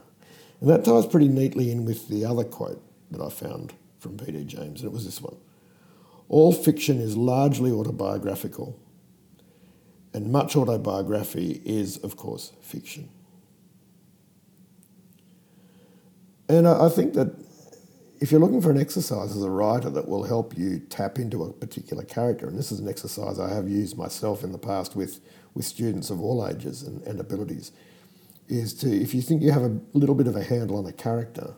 And 0.61 0.69
that 0.69 0.85
ties 0.85 1.07
pretty 1.07 1.27
neatly 1.27 1.71
in 1.71 1.85
with 1.85 2.07
the 2.09 2.25
other 2.25 2.43
quote 2.43 2.83
that 3.11 3.21
I 3.21 3.29
found 3.29 3.73
from 3.97 4.17
P.D. 4.17 4.43
James, 4.45 4.81
and 4.81 4.89
it 4.89 4.93
was 4.93 5.05
this 5.05 5.21
one 5.21 5.35
all 6.29 6.53
fiction 6.53 7.01
is 7.01 7.17
largely 7.17 7.71
autobiographical, 7.71 8.79
and 10.13 10.31
much 10.31 10.55
autobiography 10.55 11.62
is, 11.65 11.98
of 11.98 12.15
course, 12.15 12.53
fiction. 12.62 13.09
And 16.48 16.67
I 16.67 16.89
think 16.89 17.13
that 17.13 17.36
if 18.19 18.31
you're 18.31 18.39
looking 18.39 18.62
for 18.62 18.71
an 18.71 18.79
exercise 18.79 19.36
as 19.36 19.43
a 19.43 19.50
writer 19.50 19.89
that 19.89 20.07
will 20.07 20.24
help 20.24 20.57
you 20.57 20.79
tap 20.79 21.17
into 21.19 21.43
a 21.43 21.53
particular 21.53 22.03
character, 22.03 22.48
and 22.48 22.57
this 22.57 22.71
is 22.71 22.79
an 22.79 22.88
exercise 22.88 23.39
I 23.39 23.53
have 23.53 23.69
used 23.69 23.98
myself 23.98 24.43
in 24.43 24.51
the 24.51 24.57
past 24.57 24.95
with, 24.95 25.21
with 25.53 25.65
students 25.65 26.09
of 26.09 26.21
all 26.21 26.48
ages 26.48 26.83
and, 26.83 27.01
and 27.03 27.19
abilities, 27.19 27.71
is 28.48 28.74
to, 28.75 28.89
if 28.89 29.13
you 29.13 29.21
think 29.21 29.41
you 29.41 29.51
have 29.51 29.63
a 29.63 29.79
little 29.93 30.15
bit 30.15 30.27
of 30.27 30.36
a 30.36 30.43
handle 30.43 30.77
on 30.77 30.86
a 30.86 30.91
character, 30.91 31.53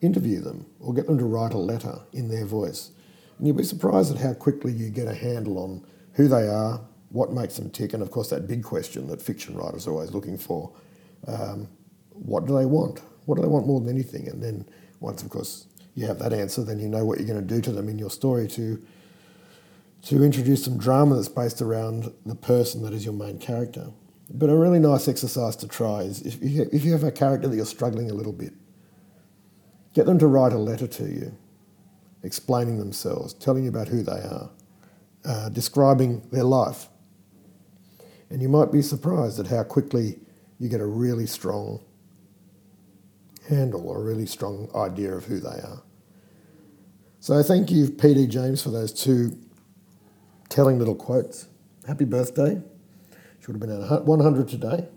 interview 0.00 0.40
them 0.40 0.66
or 0.80 0.94
get 0.94 1.06
them 1.06 1.18
to 1.18 1.24
write 1.24 1.52
a 1.52 1.58
letter 1.58 2.00
in 2.12 2.28
their 2.28 2.44
voice 2.44 2.92
and 3.38 3.46
you'll 3.46 3.56
be 3.56 3.64
surprised 3.64 4.14
at 4.14 4.20
how 4.20 4.34
quickly 4.34 4.72
you 4.72 4.90
get 4.90 5.08
a 5.08 5.14
handle 5.14 5.58
on 5.58 5.84
who 6.14 6.28
they 6.28 6.48
are, 6.48 6.80
what 7.10 7.32
makes 7.32 7.56
them 7.56 7.70
tick, 7.70 7.94
and 7.94 8.02
of 8.02 8.10
course, 8.10 8.30
that 8.30 8.46
big 8.46 8.62
question 8.62 9.06
that 9.06 9.22
fiction 9.22 9.56
writers 9.56 9.86
are 9.86 9.92
always 9.92 10.12
looking 10.12 10.36
for 10.36 10.72
um, 11.26 11.68
what 12.10 12.46
do 12.46 12.56
they 12.56 12.66
want? 12.66 13.00
What 13.26 13.36
do 13.36 13.42
they 13.42 13.48
want 13.48 13.66
more 13.66 13.80
than 13.80 13.88
anything? 13.88 14.28
And 14.28 14.42
then 14.42 14.68
once, 15.00 15.22
of 15.22 15.30
course, 15.30 15.66
you 15.94 16.06
have 16.06 16.18
that 16.18 16.32
answer, 16.32 16.62
then 16.62 16.78
you 16.78 16.88
know 16.88 17.04
what 17.04 17.18
you're 17.18 17.26
going 17.26 17.40
to 17.40 17.54
do 17.54 17.60
to 17.62 17.72
them 17.72 17.88
in 17.88 17.98
your 17.98 18.10
story 18.10 18.48
to 18.48 18.82
to 20.00 20.22
introduce 20.22 20.64
some 20.64 20.78
drama 20.78 21.16
that's 21.16 21.28
based 21.28 21.60
around 21.60 22.12
the 22.24 22.34
person 22.34 22.84
that 22.84 22.92
is 22.92 23.04
your 23.04 23.14
main 23.14 23.36
character. 23.36 23.88
But 24.30 24.48
a 24.48 24.56
really 24.56 24.78
nice 24.78 25.08
exercise 25.08 25.56
to 25.56 25.66
try 25.66 26.02
is 26.02 26.22
if 26.22 26.38
you, 26.40 26.68
if 26.72 26.84
you 26.84 26.92
have 26.92 27.02
a 27.02 27.10
character 27.10 27.48
that 27.48 27.56
you're 27.56 27.66
struggling 27.66 28.08
a 28.08 28.14
little 28.14 28.32
bit, 28.32 28.52
get 29.94 30.06
them 30.06 30.18
to 30.20 30.28
write 30.28 30.52
a 30.52 30.58
letter 30.58 30.86
to 30.86 31.04
you, 31.04 31.36
explaining 32.22 32.78
themselves, 32.78 33.34
telling 33.34 33.64
you 33.64 33.70
about 33.70 33.88
who 33.88 34.02
they 34.02 34.12
are, 34.12 34.50
uh, 35.24 35.48
describing 35.50 36.22
their 36.32 36.44
life. 36.44 36.88
And 38.30 38.42
you 38.42 38.48
might 38.48 38.70
be 38.70 38.82
surprised 38.82 39.38
at 39.38 39.46
how 39.46 39.62
quickly 39.62 40.18
you 40.58 40.68
get 40.68 40.80
a 40.80 40.86
really 40.86 41.26
strong 41.26 41.80
handle 43.48 43.88
or 43.88 43.98
a 43.98 44.04
really 44.04 44.26
strong 44.26 44.68
idea 44.74 45.14
of 45.14 45.24
who 45.24 45.40
they 45.40 45.48
are. 45.48 45.82
So 47.20 47.42
thank 47.42 47.70
you, 47.70 47.86
PD 47.86 48.28
James, 48.28 48.62
for 48.62 48.70
those 48.70 48.92
two 48.92 49.36
telling 50.48 50.78
little 50.78 50.94
quotes. 50.94 51.48
Happy 51.86 52.04
birthday. 52.04 52.60
She 53.40 53.46
would 53.46 53.60
have 53.60 53.60
been 53.60 53.82
at 53.92 54.04
100 54.04 54.48
today. 54.48 54.88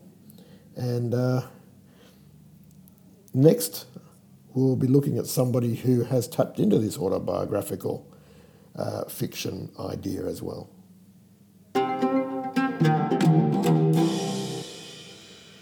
And 0.76 1.14
uh, 1.14 1.42
next, 3.34 3.86
we'll 4.54 4.76
be 4.76 4.88
looking 4.88 5.18
at 5.18 5.26
somebody 5.26 5.76
who 5.76 6.04
has 6.04 6.28
tapped 6.28 6.60
into 6.60 6.78
this 6.78 6.98
autobiographical 6.98 8.06
uh, 8.76 9.06
fiction 9.06 9.70
idea 9.80 10.26
as 10.26 10.42
well. 10.42 10.70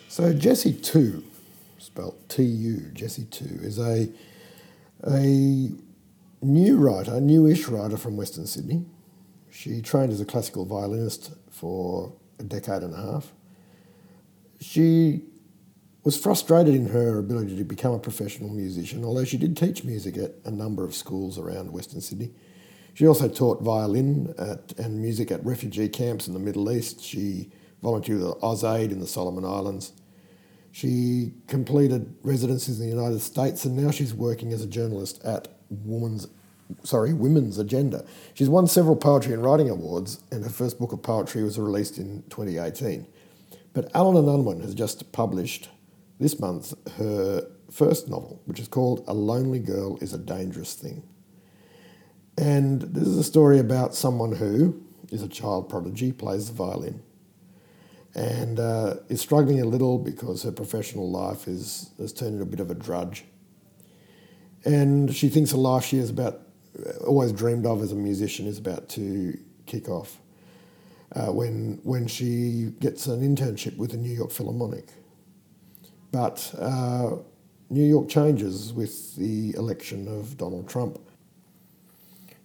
So 0.07 0.33
Jessie 0.33 0.73
Tu, 0.73 1.23
spelled 1.77 2.17
T-U, 2.29 2.91
Jessie 2.93 3.25
Tu, 3.25 3.45
is 3.61 3.79
a, 3.79 4.09
a 5.03 5.71
new 6.41 6.77
writer, 6.77 7.21
newish 7.21 7.67
writer 7.67 7.95
from 7.95 8.17
Western 8.17 8.45
Sydney. 8.45 8.85
She 9.51 9.81
trained 9.81 10.11
as 10.11 10.19
a 10.19 10.25
classical 10.25 10.65
violinist 10.65 11.31
for 11.49 12.13
a 12.37 12.43
decade 12.43 12.83
and 12.83 12.93
a 12.93 12.97
half. 12.97 13.31
She 14.59 15.23
was 16.03 16.17
frustrated 16.17 16.73
in 16.73 16.87
her 16.87 17.19
ability 17.19 17.57
to 17.57 17.63
become 17.63 17.93
a 17.93 17.99
professional 17.99 18.49
musician, 18.49 19.03
although 19.03 19.25
she 19.25 19.37
did 19.37 19.57
teach 19.57 19.83
music 19.83 20.17
at 20.17 20.35
a 20.45 20.51
number 20.51 20.83
of 20.83 20.95
schools 20.95 21.37
around 21.37 21.71
Western 21.71 22.01
Sydney. 22.01 22.31
She 22.93 23.07
also 23.07 23.27
taught 23.27 23.61
violin 23.61 24.33
at, 24.37 24.77
and 24.77 25.01
music 25.01 25.31
at 25.31 25.43
refugee 25.45 25.89
camps 25.89 26.27
in 26.27 26.33
the 26.33 26.39
Middle 26.39 26.71
East. 26.71 27.03
She 27.03 27.51
volunteered 27.81 28.21
with 28.21 28.39
AusAid 28.41 28.91
in 28.91 28.99
the 28.99 29.07
Solomon 29.07 29.45
Islands. 29.45 29.93
She 30.71 31.33
completed 31.47 32.15
residencies 32.23 32.79
in 32.79 32.89
the 32.89 32.95
United 32.95 33.19
States 33.19 33.65
and 33.65 33.75
now 33.75 33.91
she's 33.91 34.13
working 34.13 34.53
as 34.53 34.61
a 34.61 34.67
journalist 34.67 35.23
at 35.23 35.47
Woman's 35.69 36.27
sorry, 36.83 37.13
Women's 37.13 37.57
Agenda. 37.57 38.05
She's 38.33 38.49
won 38.49 38.67
several 38.67 38.95
poetry 38.95 39.33
and 39.33 39.43
writing 39.43 39.69
awards, 39.69 40.23
and 40.31 40.43
her 40.43 40.49
first 40.49 40.79
book 40.79 40.91
of 40.91 41.01
poetry 41.01 41.43
was 41.43 41.57
released 41.57 41.97
in 41.97 42.23
2018. 42.29 43.07
But 43.73 43.89
Allen 43.95 44.17
and 44.17 44.29
Unwin 44.29 44.61
has 44.61 44.75
just 44.75 45.11
published 45.11 45.69
this 46.19 46.39
month 46.39 46.73
her 46.97 47.47
first 47.71 48.09
novel, 48.09 48.41
which 48.45 48.59
is 48.59 48.67
called 48.67 49.03
A 49.07 49.13
Lonely 49.13 49.59
Girl 49.59 49.97
is 49.97 50.13
a 50.13 50.17
Dangerous 50.17 50.73
Thing. 50.73 51.03
And 52.37 52.81
this 52.81 53.07
is 53.07 53.17
a 53.17 53.23
story 53.23 53.59
about 53.59 53.95
someone 53.95 54.33
who 54.33 54.81
is 55.11 55.21
a 55.21 55.27
child 55.27 55.69
prodigy, 55.69 56.11
plays 56.11 56.47
the 56.47 56.53
violin, 56.53 57.01
and 58.15 58.59
uh, 58.59 58.95
is 59.09 59.21
struggling 59.21 59.61
a 59.61 59.65
little 59.65 59.97
because 59.97 60.43
her 60.43 60.51
professional 60.51 61.09
life 61.09 61.47
is, 61.47 61.91
has 61.99 62.13
turned 62.13 62.33
into 62.33 62.43
a 62.43 62.45
bit 62.45 62.59
of 62.59 62.71
a 62.71 62.75
drudge. 62.75 63.25
And 64.65 65.13
she 65.13 65.29
thinks 65.29 65.51
the 65.51 65.57
life 65.57 65.85
she 65.85 65.97
is 65.97 66.09
about 66.09 66.41
always 67.05 67.31
dreamed 67.31 67.65
of 67.65 67.81
as 67.81 67.91
a 67.91 67.95
musician 67.95 68.47
is 68.47 68.57
about 68.57 68.89
to 68.89 69.37
kick 69.65 69.89
off 69.89 70.19
uh, 71.15 71.27
when 71.27 71.79
when 71.83 72.07
she 72.07 72.71
gets 72.79 73.07
an 73.07 73.21
internship 73.21 73.77
with 73.77 73.91
the 73.91 73.97
New 73.97 74.11
York 74.11 74.31
Philharmonic. 74.31 74.89
But 76.11 76.53
uh, 76.57 77.17
New 77.69 77.85
York 77.85 78.09
changes 78.09 78.73
with 78.73 79.15
the 79.15 79.53
election 79.55 80.07
of 80.07 80.37
Donald 80.37 80.67
Trump. 80.67 80.99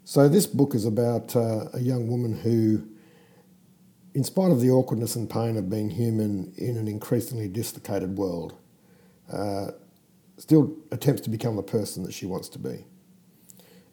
So 0.05 0.29
this 0.29 0.47
book 0.47 0.75
is 0.75 0.85
about 0.85 1.35
uh, 1.35 1.69
a 1.73 1.81
young 1.81 2.09
woman 2.09 2.35
who, 2.35 2.87
in 4.13 4.23
spite 4.23 4.51
of 4.51 4.61
the 4.61 4.71
awkwardness 4.71 5.17
and 5.17 5.29
pain 5.29 5.57
of 5.57 5.71
being 5.71 5.89
human 5.89 6.53
in 6.59 6.77
an 6.77 6.89
increasingly 6.89 7.49
dislocated 7.49 8.19
world, 8.19 8.55
uh, 9.33 9.69
still 10.37 10.77
attempts 10.91 11.23
to 11.23 11.31
become 11.31 11.57
the 11.57 11.63
person 11.63 12.03
that 12.03 12.13
she 12.13 12.27
wants 12.27 12.49
to 12.51 12.59
be 12.59 12.85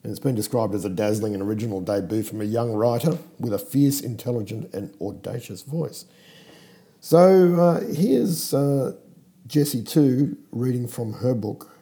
and 0.03 0.09
it's 0.09 0.19
been 0.19 0.35
described 0.35 0.73
as 0.73 0.83
a 0.83 0.89
dazzling 0.89 1.33
and 1.33 1.43
original 1.43 1.79
debut 1.79 2.23
from 2.23 2.41
a 2.41 2.45
young 2.45 2.73
writer 2.73 3.17
with 3.39 3.53
a 3.53 3.59
fierce, 3.59 4.01
intelligent, 4.01 4.73
and 4.73 4.93
audacious 4.99 5.61
voice. 5.61 6.05
So 6.99 7.55
uh, 7.55 7.93
here's 7.93 8.53
uh, 8.53 8.93
Jessie 9.47 9.83
Tu, 9.83 10.37
reading 10.51 10.87
from 10.87 11.13
her 11.13 11.33
book, 11.33 11.75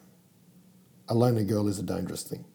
A 1.09 1.13
Lonely 1.13 1.43
Girl 1.43 1.67
is 1.67 1.77
a 1.77 1.83
Dangerous 1.83 2.23
Thing. 2.23 2.45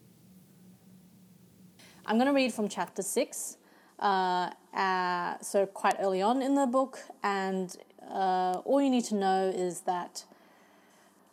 I'm 2.05 2.17
going 2.17 2.27
to 2.27 2.33
read 2.33 2.53
from 2.53 2.67
chapter 2.67 3.01
six, 3.01 3.57
uh, 3.99 4.49
uh, 4.73 5.37
so 5.41 5.65
quite 5.67 5.95
early 5.99 6.21
on 6.21 6.41
in 6.41 6.55
the 6.55 6.65
book, 6.65 6.99
and 7.23 7.75
uh, 8.09 8.61
all 8.65 8.81
you 8.81 8.89
need 8.89 9.05
to 9.05 9.15
know 9.15 9.53
is 9.55 9.81
that 9.81 10.25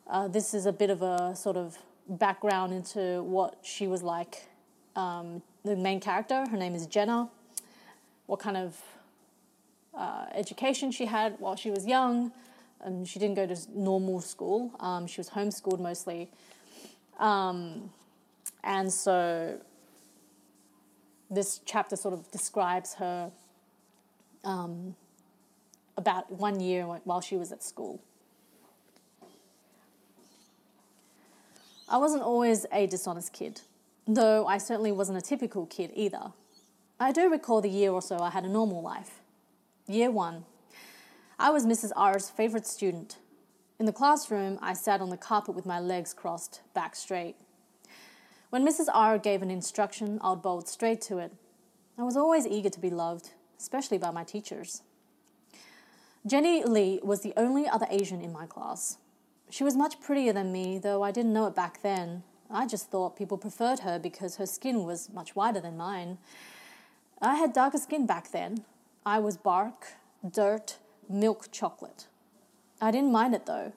uh, 0.08 0.28
this 0.28 0.54
is 0.54 0.66
a 0.66 0.72
bit 0.72 0.90
of 0.90 1.02
a 1.02 1.34
sort 1.34 1.56
of 1.56 1.78
background 2.08 2.72
into 2.72 3.22
what 3.22 3.56
she 3.62 3.86
was 3.86 4.02
like. 4.02 4.48
Um, 4.96 5.42
the 5.64 5.76
main 5.76 5.98
character, 5.98 6.46
her 6.48 6.56
name 6.56 6.74
is 6.74 6.86
Jenna, 6.86 7.28
what 8.26 8.38
kind 8.38 8.56
of 8.56 8.80
uh, 9.94 10.26
education 10.32 10.92
she 10.92 11.06
had 11.06 11.36
while 11.38 11.56
she 11.56 11.70
was 11.70 11.86
young. 11.86 12.32
And 12.82 13.06
she 13.06 13.18
didn't 13.18 13.36
go 13.36 13.46
to 13.46 13.56
normal 13.74 14.20
school, 14.20 14.72
um, 14.80 15.06
she 15.06 15.20
was 15.20 15.30
homeschooled 15.30 15.80
mostly. 15.80 16.30
Um, 17.18 17.90
and 18.64 18.92
so 18.92 19.58
this 21.30 21.60
chapter 21.64 21.96
sort 21.96 22.14
of 22.14 22.30
describes 22.30 22.94
her 22.94 23.30
um, 24.44 24.94
about 25.96 26.30
one 26.30 26.60
year 26.60 26.84
while 26.84 27.20
she 27.20 27.36
was 27.36 27.52
at 27.52 27.62
school. 27.62 28.00
I 31.88 31.98
wasn't 31.98 32.22
always 32.22 32.64
a 32.72 32.86
dishonest 32.86 33.32
kid, 33.32 33.60
though 34.06 34.46
I 34.46 34.58
certainly 34.58 34.92
wasn't 34.92 35.18
a 35.18 35.20
typical 35.20 35.66
kid 35.66 35.90
either. 35.94 36.32
I 36.98 37.12
do 37.12 37.30
recall 37.30 37.60
the 37.60 37.68
year 37.68 37.90
or 37.90 38.00
so 38.00 38.18
I 38.18 38.30
had 38.30 38.44
a 38.44 38.48
normal 38.48 38.80
life. 38.80 39.20
Year 39.86 40.10
one. 40.10 40.44
I 41.42 41.50
was 41.50 41.66
Mrs. 41.66 41.90
R's 41.96 42.30
favourite 42.30 42.68
student. 42.68 43.16
In 43.80 43.86
the 43.86 43.92
classroom, 43.92 44.60
I 44.62 44.74
sat 44.74 45.00
on 45.00 45.10
the 45.10 45.16
carpet 45.16 45.56
with 45.56 45.66
my 45.66 45.80
legs 45.80 46.14
crossed, 46.14 46.60
back 46.72 46.94
straight. 46.94 47.34
When 48.50 48.64
Mrs. 48.64 48.86
R 48.94 49.18
gave 49.18 49.42
an 49.42 49.50
instruction, 49.50 50.20
I'd 50.22 50.40
bolt 50.40 50.68
straight 50.68 51.00
to 51.00 51.18
it. 51.18 51.32
I 51.98 52.04
was 52.04 52.16
always 52.16 52.46
eager 52.46 52.70
to 52.70 52.78
be 52.78 52.90
loved, 52.90 53.30
especially 53.58 53.98
by 53.98 54.12
my 54.12 54.22
teachers. 54.22 54.82
Jenny 56.24 56.62
Lee 56.62 57.00
was 57.02 57.22
the 57.22 57.32
only 57.36 57.68
other 57.68 57.88
Asian 57.90 58.20
in 58.20 58.32
my 58.32 58.46
class. 58.46 58.98
She 59.50 59.64
was 59.64 59.74
much 59.74 60.00
prettier 60.00 60.32
than 60.32 60.52
me, 60.52 60.78
though 60.78 61.02
I 61.02 61.10
didn't 61.10 61.32
know 61.32 61.46
it 61.46 61.56
back 61.56 61.82
then. 61.82 62.22
I 62.52 62.68
just 62.68 62.88
thought 62.88 63.16
people 63.16 63.36
preferred 63.36 63.80
her 63.80 63.98
because 63.98 64.36
her 64.36 64.46
skin 64.46 64.84
was 64.84 65.12
much 65.12 65.34
whiter 65.34 65.60
than 65.60 65.76
mine. 65.76 66.18
I 67.20 67.34
had 67.34 67.52
darker 67.52 67.78
skin 67.78 68.06
back 68.06 68.30
then. 68.30 68.64
I 69.04 69.18
was 69.18 69.36
bark, 69.36 69.94
dirt, 70.30 70.78
milk 71.12 71.48
chocolate. 71.52 72.06
I 72.80 72.90
didn't 72.90 73.12
mind 73.12 73.34
it 73.34 73.46
though. 73.46 73.72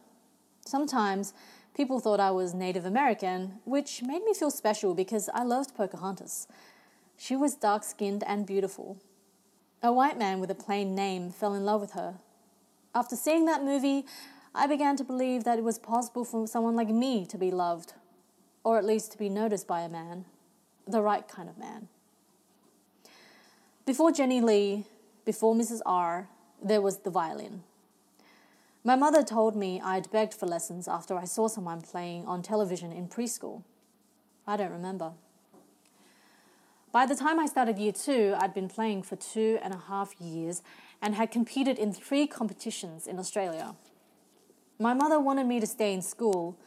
Sometimes 0.65 1.33
people 1.75 1.99
thought 1.99 2.19
I 2.19 2.31
was 2.31 2.53
Native 2.53 2.85
American, 2.85 3.59
which 3.65 4.01
made 4.01 4.23
me 4.23 4.33
feel 4.33 4.49
special 4.49 4.95
because 4.95 5.29
I 5.33 5.43
loved 5.43 5.75
Pocahontas. 5.75 6.47
She 7.17 7.35
was 7.35 7.55
dark 7.55 7.83
skinned 7.83 8.23
and 8.25 8.45
beautiful. 8.45 8.97
A 9.83 9.93
white 9.93 10.17
man 10.17 10.39
with 10.39 10.49
a 10.49 10.55
plain 10.55 10.95
name 10.95 11.29
fell 11.29 11.53
in 11.53 11.65
love 11.65 11.81
with 11.81 11.91
her. 11.91 12.15
After 12.95 13.15
seeing 13.15 13.45
that 13.45 13.63
movie, 13.63 14.05
I 14.55 14.67
began 14.67 14.95
to 14.97 15.03
believe 15.03 15.43
that 15.43 15.59
it 15.59 15.63
was 15.63 15.77
possible 15.77 16.23
for 16.23 16.47
someone 16.47 16.75
like 16.75 16.89
me 16.89 17.25
to 17.27 17.37
be 17.37 17.51
loved, 17.51 17.93
or 18.63 18.77
at 18.77 18.85
least 18.85 19.11
to 19.11 19.17
be 19.17 19.29
noticed 19.29 19.67
by 19.67 19.81
a 19.81 19.89
man, 19.89 20.25
the 20.87 21.01
right 21.01 21.27
kind 21.27 21.49
of 21.49 21.57
man. 21.57 21.89
Before 23.85 24.11
Jenny 24.11 24.41
Lee, 24.41 24.85
before 25.25 25.53
Mrs. 25.53 25.81
R, 25.85 26.29
there 26.63 26.81
was 26.81 26.99
the 26.99 27.09
violin. 27.09 27.63
My 28.83 28.95
mother 28.95 29.23
told 29.23 29.55
me 29.55 29.81
I'd 29.81 30.11
begged 30.11 30.33
for 30.33 30.45
lessons 30.45 30.87
after 30.87 31.17
I 31.17 31.25
saw 31.25 31.47
someone 31.47 31.81
playing 31.81 32.25
on 32.25 32.41
television 32.41 32.91
in 32.91 33.07
preschool. 33.07 33.63
I 34.45 34.57
don't 34.57 34.71
remember. 34.71 35.13
By 36.91 37.05
the 37.05 37.15
time 37.15 37.39
I 37.39 37.45
started 37.45 37.77
year 37.77 37.91
two, 37.91 38.35
I'd 38.37 38.53
been 38.53 38.69
playing 38.69 39.03
for 39.03 39.15
two 39.15 39.59
and 39.61 39.73
a 39.73 39.77
half 39.77 40.13
years 40.21 40.61
and 41.01 41.15
had 41.15 41.31
competed 41.31 41.77
in 41.77 41.91
three 41.91 42.27
competitions 42.27 43.07
in 43.07 43.19
Australia. 43.19 43.75
My 44.79 44.93
mother 44.93 45.19
wanted 45.19 45.47
me 45.47 45.59
to 45.59 45.67
stay 45.67 45.93
in 45.93 46.01
school, 46.01 46.57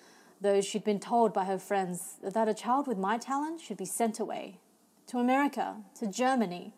though 0.40 0.60
she'd 0.60 0.84
been 0.84 1.00
told 1.00 1.32
by 1.32 1.44
her 1.44 1.58
friends 1.58 2.16
that 2.22 2.48
a 2.48 2.54
child 2.54 2.86
with 2.86 2.98
my 2.98 3.16
talent 3.16 3.60
should 3.60 3.76
be 3.76 3.84
sent 3.84 4.20
away. 4.20 4.58
to 5.08 5.18
America, 5.18 5.76
to 5.98 6.06
Germany. 6.06 6.72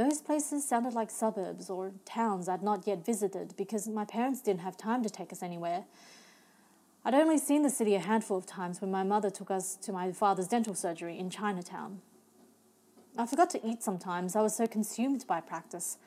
Those 0.00 0.22
places 0.22 0.66
sounded 0.66 0.94
like 0.94 1.10
suburbs 1.10 1.68
or 1.68 1.92
towns 2.06 2.48
I'd 2.48 2.62
not 2.62 2.86
yet 2.86 3.04
visited 3.04 3.52
because 3.58 3.86
my 3.86 4.06
parents 4.06 4.40
didn't 4.40 4.62
have 4.62 4.78
time 4.78 5.02
to 5.02 5.10
take 5.10 5.30
us 5.30 5.42
anywhere. 5.42 5.84
I'd 7.04 7.12
only 7.12 7.36
seen 7.36 7.60
the 7.60 7.68
city 7.68 7.94
a 7.94 7.98
handful 7.98 8.38
of 8.38 8.46
times 8.46 8.80
when 8.80 8.90
my 8.90 9.02
mother 9.02 9.28
took 9.28 9.50
us 9.50 9.76
to 9.76 9.92
my 9.92 10.10
father's 10.12 10.48
dental 10.48 10.74
surgery 10.74 11.18
in 11.18 11.28
Chinatown. 11.28 12.00
I 13.18 13.26
forgot 13.26 13.50
to 13.50 13.66
eat 13.66 13.82
sometimes, 13.82 14.34
I 14.34 14.40
was 14.40 14.56
so 14.56 14.66
consumed 14.66 15.26
by 15.26 15.42
practice. 15.42 15.98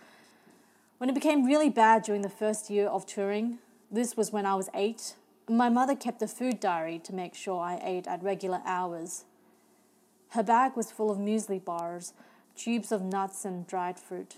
When 0.98 1.08
it 1.08 1.14
became 1.14 1.46
really 1.46 1.70
bad 1.70 2.02
during 2.02 2.24
the 2.24 2.30
first 2.30 2.72
year 2.72 2.88
of 2.88 3.06
touring, 3.06 3.60
this 3.92 4.18
was 4.18 4.32
when 4.32 4.48
I 4.48 4.56
was 4.56 4.70
eight, 4.74 5.14
my 5.48 5.70
mother 5.70 5.96
kept 5.96 6.24
a 6.24 6.28
food 6.28 6.60
diary 6.60 6.98
to 7.04 7.14
make 7.14 7.36
sure 7.36 7.62
I 7.62 7.80
ate 7.84 8.08
at 8.08 8.24
regular 8.24 8.64
hours. 8.66 9.26
Her 10.30 10.42
bag 10.42 10.76
was 10.76 10.92
full 10.92 11.12
of 11.12 11.20
muesli 11.20 11.64
bars, 11.64 12.14
tubes 12.56 12.92
of 12.92 13.02
nuts, 13.02 13.46
and 13.46 13.68
dried 13.68 14.00
fruit. 14.00 14.36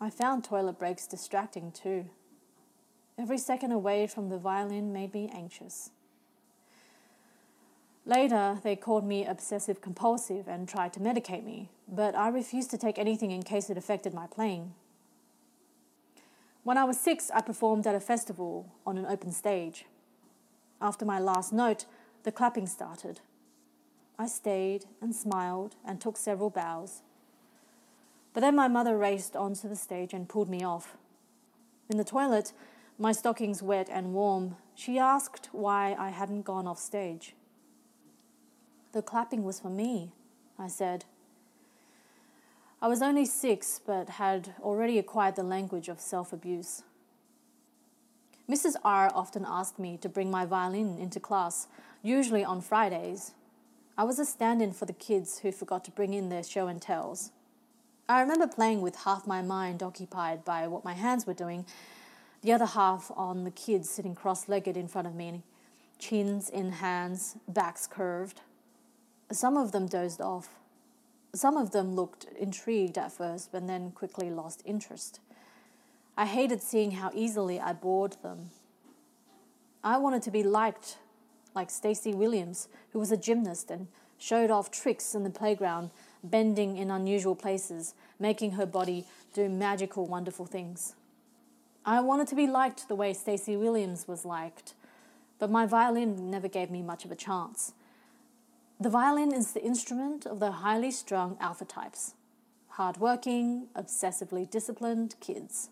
I 0.00 0.10
found 0.10 0.44
toilet 0.44 0.78
breaks 0.78 1.06
distracting 1.06 1.72
too. 1.72 2.06
Every 3.18 3.38
second 3.38 3.72
away 3.72 4.06
from 4.06 4.28
the 4.28 4.38
violin 4.38 4.92
made 4.92 5.12
me 5.12 5.30
anxious. 5.34 5.90
Later, 8.06 8.58
they 8.62 8.74
called 8.74 9.04
me 9.04 9.26
obsessive 9.26 9.80
compulsive 9.82 10.48
and 10.48 10.68
tried 10.68 10.92
to 10.94 11.00
medicate 11.00 11.44
me, 11.44 11.68
but 11.86 12.14
I 12.14 12.28
refused 12.28 12.70
to 12.70 12.78
take 12.78 12.98
anything 12.98 13.32
in 13.32 13.42
case 13.42 13.68
it 13.68 13.76
affected 13.76 14.14
my 14.14 14.26
playing. 14.26 14.72
When 16.62 16.78
I 16.78 16.84
was 16.84 16.98
six, 16.98 17.30
I 17.34 17.40
performed 17.40 17.86
at 17.86 17.94
a 17.94 18.00
festival 18.00 18.72
on 18.86 18.96
an 18.96 19.06
open 19.06 19.32
stage. 19.32 19.84
After 20.80 21.04
my 21.04 21.18
last 21.18 21.52
note, 21.52 21.86
the 22.22 22.32
clapping 22.32 22.66
started. 22.66 23.20
I 24.18 24.26
stayed 24.26 24.84
and 25.00 25.14
smiled 25.14 25.76
and 25.84 26.00
took 26.00 26.16
several 26.16 26.50
bows. 26.50 27.02
But 28.34 28.40
then 28.40 28.56
my 28.56 28.68
mother 28.68 28.96
raced 28.96 29.36
onto 29.36 29.68
the 29.68 29.76
stage 29.76 30.12
and 30.12 30.28
pulled 30.28 30.48
me 30.48 30.62
off. 30.62 30.96
In 31.88 31.96
the 31.96 32.04
toilet, 32.04 32.52
my 32.98 33.12
stockings 33.12 33.62
wet 33.62 33.88
and 33.90 34.12
warm, 34.12 34.56
she 34.74 34.98
asked 34.98 35.48
why 35.52 35.94
I 35.98 36.10
hadn't 36.10 36.42
gone 36.42 36.66
off 36.66 36.78
stage. 36.78 37.34
The 38.92 39.02
clapping 39.02 39.44
was 39.44 39.60
for 39.60 39.70
me, 39.70 40.12
I 40.58 40.68
said. 40.68 41.04
I 42.80 42.88
was 42.88 43.02
only 43.02 43.24
six, 43.24 43.80
but 43.84 44.08
had 44.08 44.54
already 44.60 44.98
acquired 44.98 45.36
the 45.36 45.42
language 45.42 45.88
of 45.88 46.00
self 46.00 46.32
abuse. 46.32 46.82
Mrs. 48.48 48.76
R 48.84 49.10
often 49.14 49.44
asked 49.46 49.78
me 49.78 49.96
to 49.98 50.08
bring 50.08 50.30
my 50.30 50.44
violin 50.44 50.96
into 50.98 51.20
class, 51.20 51.68
usually 52.02 52.44
on 52.44 52.60
Fridays. 52.60 53.34
I 53.98 54.04
was 54.04 54.18
a 54.18 54.24
stand 54.24 54.62
in 54.62 54.72
for 54.72 54.86
the 54.86 54.94
kids 54.94 55.40
who 55.40 55.52
forgot 55.52 55.84
to 55.84 55.90
bring 55.90 56.14
in 56.14 56.30
their 56.30 56.44
show 56.44 56.68
and 56.68 56.80
tells. 56.80 57.32
I 58.08 58.20
remember 58.20 58.46
playing 58.46 58.80
with 58.80 58.96
half 58.96 59.26
my 59.26 59.42
mind 59.42 59.82
occupied 59.82 60.44
by 60.44 60.66
what 60.68 60.84
my 60.84 60.94
hands 60.94 61.26
were 61.26 61.34
doing 61.34 61.66
the 62.42 62.52
other 62.52 62.66
half 62.66 63.10
on 63.16 63.44
the 63.44 63.50
kids 63.50 63.90
sitting 63.90 64.14
cross 64.14 64.48
legged 64.48 64.76
in 64.76 64.86
front 64.86 65.08
of 65.08 65.14
me, 65.14 65.42
chins 65.98 66.48
in 66.48 66.70
hands, 66.70 67.36
backs 67.48 67.86
curved. 67.86 68.40
Some 69.32 69.56
of 69.56 69.72
them 69.72 69.86
dozed 69.86 70.20
off. 70.20 70.48
Some 71.34 71.56
of 71.56 71.72
them 71.72 71.94
looked 71.94 72.26
intrigued 72.38 72.96
at 72.96 73.12
first, 73.12 73.50
but 73.50 73.66
then 73.66 73.90
quickly 73.90 74.30
lost 74.30 74.62
interest. 74.64 75.20
I 76.16 76.26
hated 76.26 76.62
seeing 76.62 76.92
how 76.92 77.10
easily 77.12 77.60
I 77.60 77.72
bored 77.72 78.16
them. 78.22 78.50
I 79.82 79.98
wanted 79.98 80.22
to 80.22 80.30
be 80.30 80.42
liked, 80.42 80.96
like 81.58 81.70
Stacey 81.70 82.14
Williams, 82.14 82.68
who 82.92 83.00
was 83.00 83.10
a 83.10 83.16
gymnast 83.16 83.68
and 83.68 83.88
showed 84.16 84.48
off 84.48 84.70
tricks 84.70 85.12
in 85.12 85.24
the 85.24 85.30
playground, 85.30 85.90
bending 86.22 86.76
in 86.76 86.88
unusual 86.88 87.34
places, 87.34 87.94
making 88.20 88.52
her 88.52 88.64
body 88.64 89.04
do 89.34 89.48
magical, 89.48 90.06
wonderful 90.06 90.46
things. 90.46 90.94
I 91.84 92.00
wanted 92.00 92.28
to 92.28 92.36
be 92.36 92.46
liked 92.46 92.86
the 92.86 92.94
way 92.94 93.12
Stacey 93.12 93.56
Williams 93.56 94.06
was 94.06 94.24
liked, 94.24 94.74
but 95.40 95.50
my 95.50 95.66
violin 95.66 96.30
never 96.30 96.46
gave 96.46 96.70
me 96.70 96.80
much 96.80 97.04
of 97.04 97.10
a 97.10 97.16
chance. 97.16 97.72
The 98.78 98.90
violin 98.90 99.32
is 99.32 99.50
the 99.50 99.64
instrument 99.64 100.26
of 100.26 100.38
the 100.38 100.52
highly 100.62 100.92
strung 100.92 101.36
alpha 101.40 101.64
types 101.64 102.14
hardworking, 102.68 103.66
obsessively 103.74 104.48
disciplined 104.48 105.16
kids. 105.18 105.70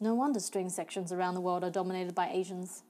No 0.00 0.14
wonder 0.14 0.40
string 0.40 0.70
sections 0.70 1.12
around 1.12 1.34
the 1.34 1.42
world 1.42 1.62
are 1.62 1.70
dominated 1.70 2.14
by 2.14 2.30
Asians. 2.30 2.84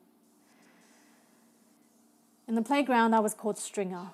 In 2.52 2.56
the 2.56 2.60
playground, 2.60 3.14
I 3.14 3.20
was 3.20 3.32
called 3.32 3.56
Stringer. 3.56 4.08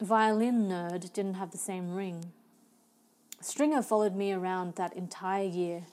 Violin 0.00 0.68
nerd 0.68 1.12
didn't 1.12 1.34
have 1.34 1.52
the 1.52 1.58
same 1.58 1.94
ring. 1.94 2.32
Stringer 3.40 3.82
followed 3.82 4.16
me 4.16 4.32
around 4.32 4.74
that 4.74 4.92
entire 4.94 5.44
year, 5.44 5.84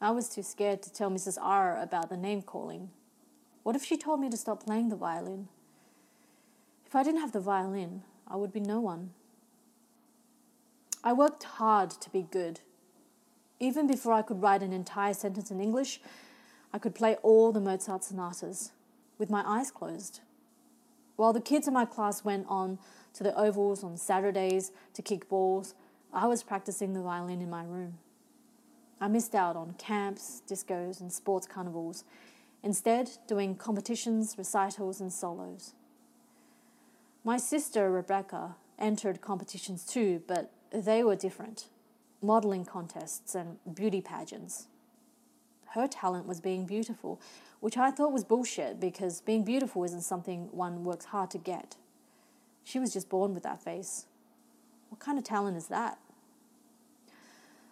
I 0.00 0.10
was 0.10 0.28
too 0.28 0.42
scared 0.42 0.82
to 0.82 0.92
tell 0.92 1.08
Mrs. 1.08 1.38
R 1.40 1.80
about 1.80 2.08
the 2.08 2.16
name 2.16 2.42
calling. 2.42 2.90
What 3.62 3.76
if 3.76 3.84
she 3.84 3.96
told 3.96 4.18
me 4.18 4.28
to 4.30 4.36
stop 4.36 4.64
playing 4.64 4.88
the 4.88 4.96
violin? 4.96 5.46
If 6.84 6.96
I 6.96 7.04
didn't 7.04 7.20
have 7.20 7.30
the 7.30 7.38
violin, 7.38 8.02
I 8.26 8.34
would 8.34 8.52
be 8.52 8.58
no 8.58 8.80
one. 8.80 9.10
I 11.04 11.12
worked 11.12 11.44
hard 11.44 11.90
to 11.92 12.10
be 12.10 12.26
good. 12.28 12.58
Even 13.60 13.86
before 13.86 14.14
I 14.14 14.22
could 14.22 14.42
write 14.42 14.64
an 14.64 14.72
entire 14.72 15.14
sentence 15.14 15.52
in 15.52 15.60
English, 15.60 16.00
I 16.72 16.80
could 16.80 16.96
play 16.96 17.14
all 17.22 17.52
the 17.52 17.60
Mozart 17.60 18.02
sonatas 18.02 18.72
with 19.16 19.30
my 19.30 19.44
eyes 19.46 19.70
closed. 19.70 20.22
While 21.22 21.32
the 21.32 21.40
kids 21.40 21.68
in 21.68 21.74
my 21.74 21.84
class 21.84 22.24
went 22.24 22.46
on 22.48 22.80
to 23.12 23.22
the 23.22 23.32
ovals 23.38 23.84
on 23.84 23.96
Saturdays 23.96 24.72
to 24.92 25.02
kick 25.02 25.28
balls, 25.28 25.76
I 26.12 26.26
was 26.26 26.42
practicing 26.42 26.94
the 26.94 27.00
violin 27.00 27.40
in 27.40 27.48
my 27.48 27.62
room. 27.62 27.98
I 29.00 29.06
missed 29.06 29.32
out 29.32 29.54
on 29.54 29.74
camps, 29.74 30.42
discos, 30.48 31.00
and 31.00 31.12
sports 31.12 31.46
carnivals, 31.46 32.02
instead, 32.64 33.08
doing 33.28 33.54
competitions, 33.54 34.34
recitals, 34.36 35.00
and 35.00 35.12
solos. 35.12 35.74
My 37.22 37.36
sister, 37.36 37.88
Rebecca, 37.88 38.56
entered 38.76 39.20
competitions 39.20 39.84
too, 39.84 40.24
but 40.26 40.50
they 40.72 41.04
were 41.04 41.14
different 41.14 41.68
modeling 42.20 42.64
contests 42.64 43.36
and 43.36 43.58
beauty 43.72 44.00
pageants. 44.00 44.66
Her 45.74 45.86
talent 45.86 46.26
was 46.26 46.40
being 46.40 46.66
beautiful, 46.66 47.18
which 47.60 47.78
I 47.78 47.90
thought 47.90 48.12
was 48.12 48.24
bullshit 48.24 48.78
because 48.78 49.22
being 49.22 49.42
beautiful 49.42 49.84
isn't 49.84 50.02
something 50.02 50.48
one 50.52 50.84
works 50.84 51.06
hard 51.06 51.30
to 51.30 51.38
get. 51.38 51.76
She 52.62 52.78
was 52.78 52.92
just 52.92 53.08
born 53.08 53.32
with 53.32 53.42
that 53.44 53.62
face. 53.62 54.06
What 54.90 55.00
kind 55.00 55.16
of 55.16 55.24
talent 55.24 55.56
is 55.56 55.68
that? 55.68 55.98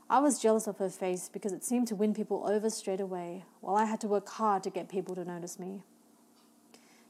I 0.09 0.19
was 0.19 0.39
jealous 0.39 0.67
of 0.67 0.79
her 0.79 0.89
face 0.89 1.29
because 1.31 1.53
it 1.53 1.63
seemed 1.63 1.89
to 1.89 1.95
win 1.95 2.15
people 2.15 2.43
over 2.49 2.71
straight 2.71 3.01
away, 3.01 3.45
while 3.61 3.77
I 3.77 3.85
had 3.85 4.01
to 4.01 4.09
work 4.09 4.29
hard 4.29 4.63
to 4.63 4.71
get 4.71 4.89
people 4.89 5.15
to 5.15 5.25
notice 5.25 5.59
me. 5.59 5.83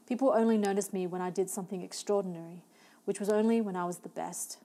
People 0.07 0.33
only 0.35 0.57
noticed 0.57 0.93
me 0.93 1.07
when 1.07 1.21
I 1.21 1.29
did 1.29 1.49
something 1.49 1.81
extraordinary, 1.81 2.63
which 3.05 3.19
was 3.19 3.29
only 3.29 3.61
when 3.61 3.77
I 3.77 3.85
was 3.85 3.99
the 3.99 4.09
best. 4.09 4.57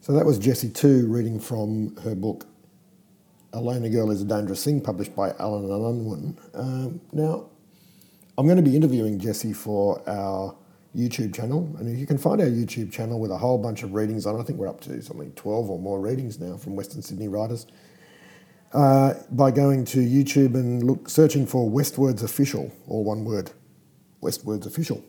So 0.00 0.12
that 0.14 0.24
was 0.24 0.38
Jessie 0.38 0.70
Tu 0.70 1.06
reading 1.06 1.38
from 1.38 1.94
her 1.98 2.14
book 2.14 2.46
A 3.54 3.60
Lonely 3.60 3.90
Girl 3.90 4.10
is 4.10 4.22
a 4.22 4.24
Dangerous 4.24 4.64
Thing, 4.64 4.80
published 4.80 5.14
by 5.14 5.34
Allen 5.38 5.64
and 5.64 5.84
Unwin. 5.84 6.38
Um, 6.54 7.00
now, 7.12 7.50
I'm 8.38 8.46
going 8.46 8.56
to 8.56 8.62
be 8.62 8.74
interviewing 8.74 9.18
Jessie 9.18 9.52
for 9.52 10.02
our 10.08 10.56
YouTube 10.96 11.34
channel. 11.34 11.74
And 11.78 11.98
you 11.98 12.06
can 12.06 12.16
find 12.16 12.40
our 12.40 12.46
YouTube 12.46 12.90
channel 12.90 13.20
with 13.20 13.30
a 13.30 13.36
whole 13.36 13.58
bunch 13.58 13.82
of 13.82 13.92
readings 13.92 14.24
on. 14.24 14.40
I 14.40 14.42
think 14.42 14.58
we're 14.58 14.68
up 14.68 14.80
to 14.82 15.02
something 15.02 15.32
12 15.32 15.70
or 15.70 15.78
more 15.78 16.00
readings 16.00 16.40
now 16.40 16.56
from 16.56 16.76
Western 16.76 17.02
Sydney 17.02 17.28
writers. 17.28 17.66
Uh, 18.72 19.14
by 19.30 19.50
going 19.50 19.84
to 19.84 19.98
YouTube 19.98 20.54
and 20.54 20.82
look 20.82 21.10
searching 21.10 21.46
for 21.46 21.70
WestWords 21.70 22.22
Official, 22.22 22.72
all 22.88 23.04
one 23.04 23.22
word, 23.22 23.50
WestWords 24.22 24.64
Official. 24.64 25.04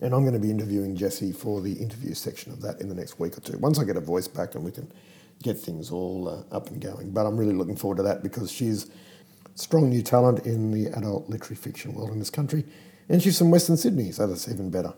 And 0.00 0.14
I'm 0.14 0.22
going 0.22 0.32
to 0.32 0.40
be 0.40 0.50
interviewing 0.50 0.96
Jessie 0.96 1.30
for 1.30 1.60
the 1.60 1.74
interview 1.74 2.14
section 2.14 2.52
of 2.52 2.62
that 2.62 2.80
in 2.80 2.88
the 2.88 2.94
next 2.94 3.20
week 3.20 3.36
or 3.36 3.40
two. 3.40 3.58
Once 3.58 3.78
I 3.78 3.84
get 3.84 3.96
a 3.96 4.00
voice 4.00 4.28
back 4.28 4.54
and 4.54 4.64
we 4.64 4.70
can 4.70 4.90
get 5.42 5.58
things 5.58 5.90
all 5.90 6.28
uh, 6.28 6.54
up 6.54 6.68
and 6.68 6.80
going. 6.80 7.10
But 7.10 7.26
I'm 7.26 7.36
really 7.36 7.54
looking 7.54 7.76
forward 7.76 7.96
to 7.96 8.02
that 8.04 8.22
because 8.22 8.50
she's 8.50 8.90
strong 9.54 9.90
new 9.90 10.02
talent 10.02 10.46
in 10.46 10.70
the 10.70 10.86
adult 10.96 11.28
literary 11.28 11.56
fiction 11.56 11.94
world 11.94 12.10
in 12.10 12.18
this 12.18 12.30
country 12.30 12.64
and 13.08 13.22
she's 13.22 13.38
from 13.38 13.50
Western 13.50 13.76
Sydney, 13.76 14.10
so 14.12 14.26
that's 14.26 14.48
even 14.48 14.70
better. 14.70 14.94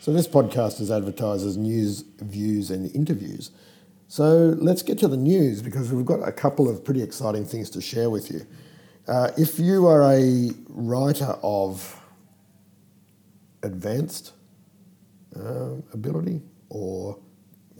So 0.00 0.12
this 0.12 0.28
podcast 0.28 0.80
is 0.80 0.90
advertised 0.90 1.46
as 1.46 1.56
news, 1.56 2.04
views, 2.20 2.70
and 2.70 2.94
interviews. 2.94 3.50
So 4.06 4.54
let's 4.58 4.82
get 4.82 4.98
to 4.98 5.08
the 5.08 5.16
news 5.16 5.62
because 5.62 5.92
we've 5.92 6.04
got 6.04 6.20
a 6.28 6.30
couple 6.30 6.68
of 6.68 6.84
pretty 6.84 7.02
exciting 7.02 7.46
things 7.46 7.70
to 7.70 7.80
share 7.80 8.10
with 8.10 8.30
you. 8.30 8.46
Uh, 9.08 9.30
if 9.38 9.58
you 9.58 9.86
are 9.86 10.02
a 10.12 10.50
writer 10.68 11.36
of 11.42 12.00
advanced 13.62 14.32
uh, 15.36 15.74
ability 15.92 16.42
or 16.68 17.18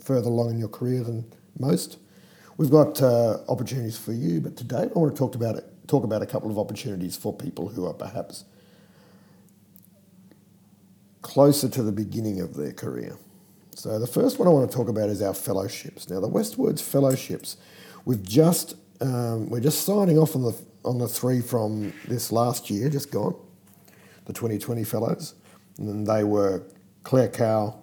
further 0.03 0.27
along 0.27 0.51
in 0.51 0.59
your 0.59 0.69
career 0.69 1.03
than 1.03 1.25
most, 1.57 1.97
We've 2.57 2.71
got 2.71 3.01
uh, 3.01 3.39
opportunities 3.49 3.97
for 3.97 4.13
you, 4.13 4.39
but 4.39 4.55
today 4.55 4.83
I 4.83 4.97
want 4.99 5.13
to 5.13 5.19
talk 5.19 5.35
about 5.35 5.57
it, 5.57 5.65
talk 5.87 6.05
about 6.05 6.21
a 6.21 6.25
couple 6.25 6.49
of 6.49 6.57
opportunities 6.57 7.17
for 7.17 7.33
people 7.33 7.67
who 7.67 7.85
are 7.85 7.93
perhaps 7.93 8.45
closer 11.21 11.67
to 11.67 11.83
the 11.83 11.91
beginning 11.91 12.39
of 12.39 12.55
their 12.55 12.71
career. 12.71 13.17
So 13.75 13.99
the 13.99 14.07
first 14.07 14.39
one 14.39 14.47
I 14.47 14.51
want 14.51 14.71
to 14.71 14.75
talk 14.75 14.87
about 14.87 15.09
is 15.09 15.21
our 15.21 15.33
fellowships. 15.33 16.09
Now 16.09 16.21
the 16.21 16.29
WestWords 16.29 16.81
fellowships, 16.81 17.57
we've 18.05 18.23
just 18.23 18.75
um, 19.01 19.49
we're 19.49 19.59
just 19.59 19.83
signing 19.83 20.17
off 20.17 20.33
on 20.37 20.43
the 20.43 20.55
on 20.85 20.97
the 20.97 21.09
three 21.09 21.41
from 21.41 21.91
this 22.07 22.31
last 22.31 22.69
year, 22.69 22.87
just 22.89 23.11
gone, 23.11 23.35
the 24.25 24.31
2020 24.31 24.85
fellows, 24.85 25.33
and 25.77 26.07
they 26.07 26.23
were 26.23 26.63
Claire 27.05 27.29
Cow, 27.29 27.77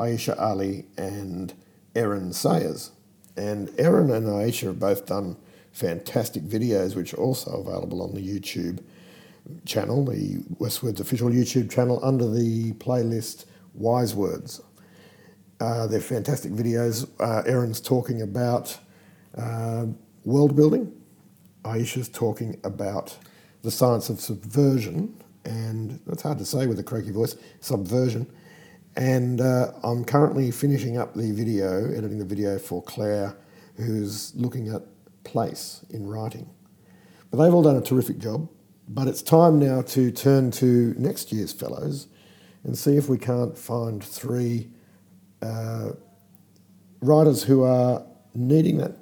Aisha 0.00 0.40
Ali, 0.40 0.86
and 0.96 1.52
Erin 1.94 2.32
Sayers. 2.32 2.90
And 3.36 3.70
Erin 3.78 4.10
and 4.10 4.26
Aisha 4.26 4.68
have 4.68 4.80
both 4.80 5.06
done 5.06 5.36
fantastic 5.70 6.42
videos, 6.42 6.96
which 6.96 7.12
are 7.12 7.18
also 7.18 7.50
available 7.60 8.02
on 8.02 8.14
the 8.14 8.20
YouTube 8.20 8.82
channel, 9.66 10.04
the 10.06 10.38
WestWords 10.58 10.98
official 10.98 11.28
YouTube 11.28 11.70
channel, 11.70 12.00
under 12.02 12.28
the 12.28 12.72
playlist 12.74 13.44
Wise 13.74 14.14
Words. 14.14 14.62
Uh, 15.60 15.86
they're 15.86 16.00
fantastic 16.00 16.50
videos. 16.50 17.08
Uh, 17.20 17.42
Erin's 17.46 17.80
talking 17.80 18.22
about 18.22 18.78
uh, 19.36 19.86
world 20.24 20.56
building. 20.56 20.90
Aisha's 21.64 22.08
talking 22.08 22.58
about 22.64 23.18
the 23.62 23.70
science 23.70 24.08
of 24.08 24.20
subversion, 24.20 25.22
and 25.44 26.00
that's 26.06 26.22
hard 26.22 26.38
to 26.38 26.46
say 26.46 26.66
with 26.66 26.78
a 26.78 26.82
croaky 26.82 27.10
voice, 27.10 27.36
subversion. 27.60 28.26
And 28.96 29.40
uh, 29.40 29.72
I'm 29.82 30.04
currently 30.04 30.50
finishing 30.50 30.96
up 30.96 31.14
the 31.14 31.32
video, 31.32 31.90
editing 31.92 32.18
the 32.18 32.24
video 32.24 32.58
for 32.58 32.82
Claire, 32.82 33.36
who's 33.76 34.34
looking 34.36 34.68
at 34.68 34.82
place 35.24 35.84
in 35.90 36.06
writing. 36.06 36.48
But 37.30 37.38
they've 37.38 37.52
all 37.52 37.62
done 37.62 37.76
a 37.76 37.80
terrific 37.80 38.18
job. 38.18 38.48
But 38.86 39.08
it's 39.08 39.22
time 39.22 39.58
now 39.58 39.82
to 39.82 40.10
turn 40.10 40.50
to 40.52 40.94
next 40.98 41.32
year's 41.32 41.52
fellows 41.52 42.06
and 42.62 42.76
see 42.78 42.96
if 42.96 43.08
we 43.08 43.18
can't 43.18 43.56
find 43.56 44.04
three 44.04 44.68
uh, 45.42 45.92
writers 47.00 47.44
who 47.44 47.62
are 47.62 48.04
needing 48.34 48.78
that 48.78 48.92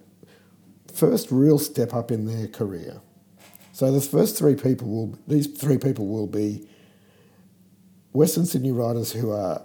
first 0.93 1.31
real 1.31 1.59
step 1.59 1.93
up 1.93 2.11
in 2.11 2.27
their 2.27 2.47
career. 2.47 3.01
So 3.73 3.91
the 3.91 4.01
first 4.01 4.39
three 4.39 4.55
people 4.55 4.89
will 4.89 5.19
these 5.27 5.47
three 5.47 5.79
people 5.79 6.07
will 6.07 6.27
be 6.27 6.69
Western 8.13 8.45
Sydney 8.45 8.73
writers 8.73 9.13
who 9.13 9.31
are 9.31 9.63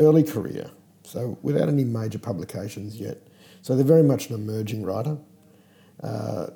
early 0.00 0.22
career, 0.22 0.70
so 1.02 1.38
without 1.42 1.68
any 1.68 1.84
major 1.84 2.18
publications 2.18 2.98
yet. 2.98 3.18
So 3.62 3.74
they're 3.76 3.84
very 3.84 4.02
much 4.02 4.30
an 4.30 4.36
emerging 4.36 4.84
writer. 4.84 5.18
Uh, 6.02 6.46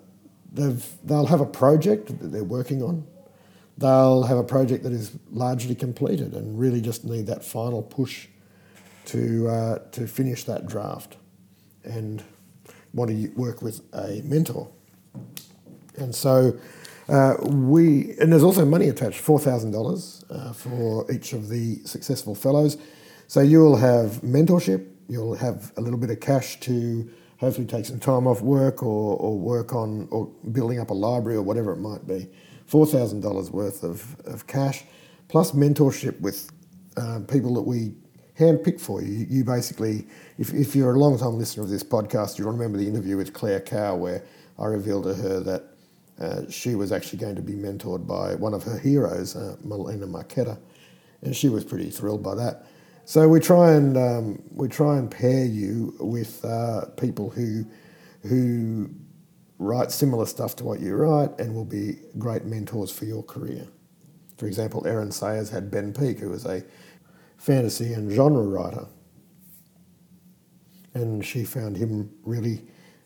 they've, 0.53 0.85
they'll 1.05 1.27
have 1.27 1.41
a 1.41 1.47
project 1.47 2.19
that 2.21 2.29
they're 2.29 2.45
working 2.45 2.83
on. 2.83 3.07
They'll 3.77 4.23
have 4.23 4.39
a 4.39 4.45
project 4.45 4.85
that 4.85 4.93
is 4.93 5.13
largely 5.31 5.75
completed 5.75 6.33
and 6.33 6.59
really 6.59 6.81
just 6.81 7.05
need 7.05 7.27
that 7.27 7.45
final 7.45 7.83
push 7.83 8.29
to, 9.07 9.49
uh, 9.49 9.79
to 9.93 10.07
finish 10.07 10.45
that 10.45 10.67
draft 10.67 11.17
and 11.85 12.23
want 12.95 13.11
to 13.11 13.29
work 13.37 13.61
with 13.61 13.83
a 13.93 14.23
mentor. 14.25 14.71
And 15.97 16.15
so 16.15 16.59
uh, 17.09 17.35
we, 17.43 18.15
and 18.19 18.33
there's 18.33 18.43
also 18.43 18.65
money 18.65 18.89
attached, 18.89 19.23
$4,000 19.23 20.25
uh, 20.31 20.53
for 20.53 21.11
each 21.13 21.33
of 21.33 21.49
the 21.49 21.81
successful 21.85 22.35
fellows. 22.35 22.79
So 23.27 23.41
you'll 23.41 23.77
have 23.77 24.23
mentorship, 24.23 24.87
you'll 25.09 25.35
have 25.35 25.73
a 25.77 25.81
little 25.81 25.99
bit 25.99 26.11
of 26.11 26.21
cash 26.21 26.61
to 26.61 27.11
hopefully 27.39 27.67
take 27.67 27.87
some 27.87 27.99
time 27.99 28.27
off 28.27 28.41
work 28.41 28.83
or, 28.83 29.17
or 29.17 29.39
work 29.39 29.75
on 29.75 30.09
or 30.11 30.27
building 30.53 30.79
up 30.79 30.91
a 30.91 30.95
library 30.95 31.37
or 31.37 31.43
whatever 31.43 31.73
it 31.73 31.79
might 31.79 32.07
be. 32.07 32.29
$4,000 32.71 33.51
worth 33.51 33.83
of, 33.83 34.19
of 34.25 34.47
cash, 34.47 34.85
plus 35.29 35.53
mentorship 35.53 36.19
with 36.21 36.51
uh, 36.97 37.21
people 37.29 37.55
that 37.55 37.63
we 37.63 37.93
handpick 38.39 38.81
for 38.81 39.03
you. 39.03 39.27
You 39.29 39.45
basically, 39.45 40.07
if, 40.39 40.53
if 40.55 40.75
you're 40.75 40.95
a 40.95 40.99
long 40.99 41.19
time 41.19 41.39
listener 41.39 41.63
of 41.63 41.71
this 41.71 41.83
podcast, 41.83 42.39
you'll 42.39 42.51
remember 42.51 42.79
the 42.79 42.87
interview 42.89 43.17
with 43.17 43.33
Claire 43.33 43.61
Cow 43.61 43.97
where 43.97 44.25
I 44.59 44.67
revealed 44.67 45.05
to 45.05 45.15
her 45.15 45.41
that 45.41 45.65
uh, 46.21 46.51
she 46.51 46.75
was 46.75 46.93
actually 46.93 47.19
going 47.19 47.37
to 47.37 47.43
be 47.43 47.55
mentored 47.55 48.07
by 48.07 48.35
one 48.37 48.55
of 48.55 48.63
her 48.63 48.79
heroes, 48.79 49.35
uh, 49.35 49.57
Melina 49.63 50.07
Marchetta, 50.07 50.59
and 51.23 51.35
she 51.35 51.49
was 51.49 51.65
pretty 51.65 51.91
thrilled 51.91 52.23
by 52.23 52.35
that. 52.37 52.67
So 53.07 53.29
we 53.29 53.39
try 53.39 53.73
and 53.73 53.97
um, 53.97 54.43
we 54.51 54.69
try 54.69 54.97
and 54.97 55.11
pair 55.11 55.45
you 55.45 55.95
with 56.01 56.43
uh, 56.45 56.87
people 56.97 57.29
who 57.29 57.67
who 58.23 58.89
write 59.59 59.93
similar 59.93 60.27
stuff 60.27 60.57
to 60.57 60.65
what 60.65 60.81
you 60.81 60.95
write 60.95 61.39
and 61.39 61.55
will 61.55 61.67
be 61.67 61.99
great 62.19 62.45
mentors 62.45 62.91
for 62.91 63.05
your 63.05 63.23
career. 63.23 63.67
For 64.39 64.47
example, 64.47 64.87
Erin 64.87 65.13
Sayers 65.13 65.51
had 65.51 65.71
Ben 65.71 65.93
Peek, 65.93 66.19
who 66.19 66.31
was 66.31 66.45
a 66.47 66.65
fantasy 67.37 67.93
and 67.93 68.11
genre 68.11 68.43
writer. 68.43 68.87
And 70.95 71.25
she 71.25 71.45
found 71.45 71.77
him 71.77 72.11
really, 72.25 72.63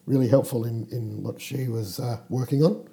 really 0.07 0.29
helpful 0.29 0.65
in, 0.65 0.87
in 0.91 1.23
what 1.23 1.41
she 1.41 1.69
was 1.69 2.01
uh, 2.01 2.21
working 2.29 2.63
on. 2.63 2.89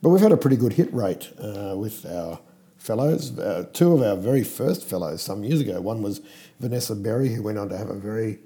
But 0.00 0.10
we've 0.10 0.22
had 0.22 0.32
a 0.32 0.36
pretty 0.36 0.56
good 0.56 0.72
hit 0.72 0.92
rate 0.94 1.30
uh, 1.38 1.74
with 1.76 2.06
our 2.06 2.40
fellows. 2.78 3.38
Uh, 3.38 3.66
two 3.72 3.92
of 3.92 4.02
our 4.02 4.16
very 4.16 4.44
first 4.44 4.84
fellows 4.84 5.22
some 5.22 5.44
years 5.44 5.60
ago. 5.60 5.80
One 5.80 6.02
was 6.02 6.20
Vanessa 6.60 6.94
Berry, 6.94 7.34
who 7.34 7.42
went 7.42 7.58
on 7.58 7.68
to 7.68 7.76
have 7.76 7.90
a 7.90 7.94
very, 7.94 8.38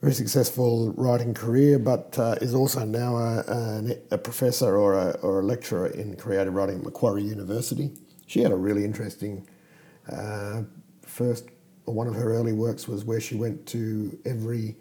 very 0.00 0.12
successful 0.12 0.92
writing 0.92 1.32
career, 1.32 1.78
but 1.78 2.18
uh, 2.18 2.36
is 2.40 2.54
also 2.54 2.84
now 2.84 3.16
a, 3.16 3.38
a, 3.40 3.98
a, 4.12 4.18
professor 4.18 4.76
or 4.76 4.94
a, 4.94 5.10
or 5.22 5.40
a 5.40 5.42
lecturer 5.42 5.86
in 5.86 6.16
creative 6.16 6.54
writing 6.54 6.78
at 6.78 6.84
Macquarie 6.84 7.22
University. 7.22 7.90
She 8.26 8.40
had 8.40 8.52
a 8.52 8.56
really 8.56 8.84
interesting 8.84 9.48
uh, 10.10 10.62
first, 11.04 11.48
one 11.84 12.06
of 12.06 12.14
her 12.14 12.32
early 12.32 12.52
works 12.52 12.88
was 12.88 13.04
where 13.04 13.20
she 13.20 13.34
went 13.34 13.66
to 13.66 14.18
every 14.24 14.76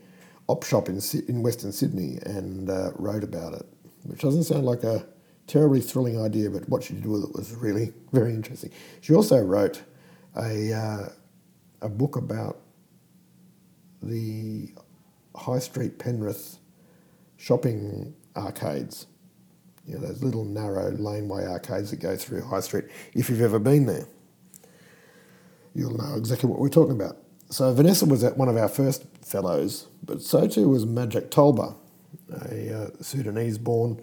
op 0.48 0.64
shop 0.64 0.90
in, 0.90 1.00
in 1.28 1.42
Western 1.44 1.72
Sydney 1.72 2.20
and 2.26 2.70
uh, 2.70 2.92
wrote 2.96 3.24
about 3.24 3.54
it, 3.54 3.66
which 4.04 4.22
doesn't 4.22 4.44
sound 4.44 4.66
like 4.66 4.84
a 4.84 5.06
terribly 5.50 5.82
thrilling 5.82 6.22
idea, 6.22 6.50
but 6.50 6.68
what 6.70 6.84
she 6.84 6.94
did 6.94 7.06
with 7.06 7.24
it 7.24 7.34
was 7.34 7.54
really 7.56 7.94
very 8.12 8.34
interesting. 8.34 8.72
She 9.02 9.14
also 9.14 9.40
wrote 9.40 9.82
a, 10.36 10.74
uh, 10.74 11.10
a 11.82 11.90
book 11.90 12.16
about 12.16 12.60
the 14.02 14.70
High 15.36 15.60
Street 15.60 16.00
Penrith 16.00 16.60
shopping 17.38 18.14
arcades. 18.36 19.08
You 19.86 19.96
know, 19.96 20.08
those 20.08 20.24
little 20.24 20.46
narrow 20.46 20.92
laneway 20.92 21.46
arcades 21.46 21.90
that 21.92 22.00
go 22.00 22.16
through 22.16 22.44
High 22.44 22.60
Street, 22.60 22.86
if 23.14 23.30
you've 23.30 23.42
ever 23.42 23.60
been 23.60 23.86
there 23.86 24.06
you'll 25.74 25.98
know 25.98 26.16
exactly 26.16 26.50
what 26.50 26.60
we're 26.60 26.70
talking 26.70 26.96
about. 26.96 27.18
So 27.50 27.74
Vanessa 27.74 28.06
was 28.06 28.24
one 28.24 28.50
of 28.50 28.58
our 28.58 28.68
first 28.68 29.06
fellows, 29.24 29.88
but 30.04 30.22
so 30.22 30.48
too 30.48 30.70
was 30.70 30.86
Majok 30.86 31.30
Tulba, 31.30 31.76
a 32.42 32.74
uh, 32.74 32.90
Sudanese-born 33.02 34.02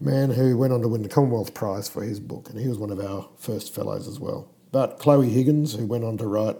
man 0.00 0.30
who 0.30 0.56
went 0.56 0.72
on 0.72 0.82
to 0.82 0.88
win 0.88 1.02
the 1.02 1.08
Commonwealth 1.08 1.54
Prize 1.54 1.88
for 1.88 2.02
his 2.02 2.20
book, 2.20 2.50
and 2.50 2.58
he 2.60 2.68
was 2.68 2.78
one 2.78 2.90
of 2.90 3.00
our 3.00 3.28
first 3.36 3.74
fellows 3.74 4.06
as 4.06 4.20
well. 4.20 4.50
But 4.72 4.98
Chloe 4.98 5.30
Higgins, 5.30 5.74
who 5.74 5.86
went 5.86 6.04
on 6.04 6.18
to 6.18 6.26
write 6.26 6.56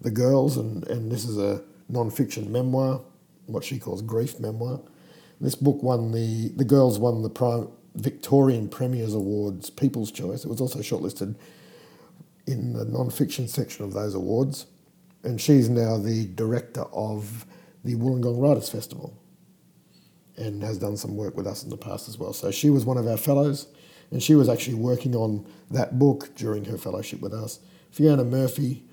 The 0.00 0.10
Girls, 0.10 0.56
and, 0.56 0.86
and 0.88 1.10
this 1.10 1.24
is 1.24 1.38
a 1.38 1.62
non-fiction 1.88 2.50
memoir, 2.52 3.00
what 3.46 3.64
she 3.64 3.78
calls 3.78 4.02
grief 4.02 4.38
memoir. 4.40 4.80
This 5.40 5.54
book 5.54 5.82
won 5.82 6.12
the, 6.12 6.52
The 6.56 6.64
Girls 6.64 6.98
won 6.98 7.22
the 7.22 7.70
Victorian 7.94 8.68
Premiers 8.68 9.14
Awards 9.14 9.70
People's 9.70 10.10
Choice. 10.10 10.44
It 10.44 10.48
was 10.48 10.60
also 10.60 10.80
shortlisted 10.80 11.34
in 12.46 12.74
the 12.74 12.84
non-fiction 12.84 13.48
section 13.48 13.84
of 13.84 13.92
those 13.92 14.14
awards, 14.14 14.66
and 15.22 15.40
she's 15.40 15.68
now 15.68 15.96
the 15.96 16.26
director 16.26 16.82
of 16.92 17.46
the 17.84 17.94
Wollongong 17.94 18.40
Writers 18.40 18.68
Festival 18.68 19.16
and 20.36 20.62
has 20.62 20.78
done 20.78 20.96
some 20.96 21.16
work 21.16 21.36
with 21.36 21.46
us 21.46 21.64
in 21.64 21.70
the 21.70 21.76
past 21.76 22.08
as 22.08 22.18
well. 22.18 22.32
So 22.32 22.50
she 22.50 22.70
was 22.70 22.84
one 22.84 22.98
of 22.98 23.06
our 23.06 23.16
fellows, 23.16 23.66
and 24.10 24.22
she 24.22 24.34
was 24.34 24.48
actually 24.48 24.74
working 24.74 25.14
on 25.14 25.46
that 25.70 25.98
book 25.98 26.34
during 26.34 26.64
her 26.66 26.78
fellowship 26.78 27.20
with 27.20 27.32
us. 27.32 27.60
Fiona 27.90 28.24
Murphy, 28.24 28.84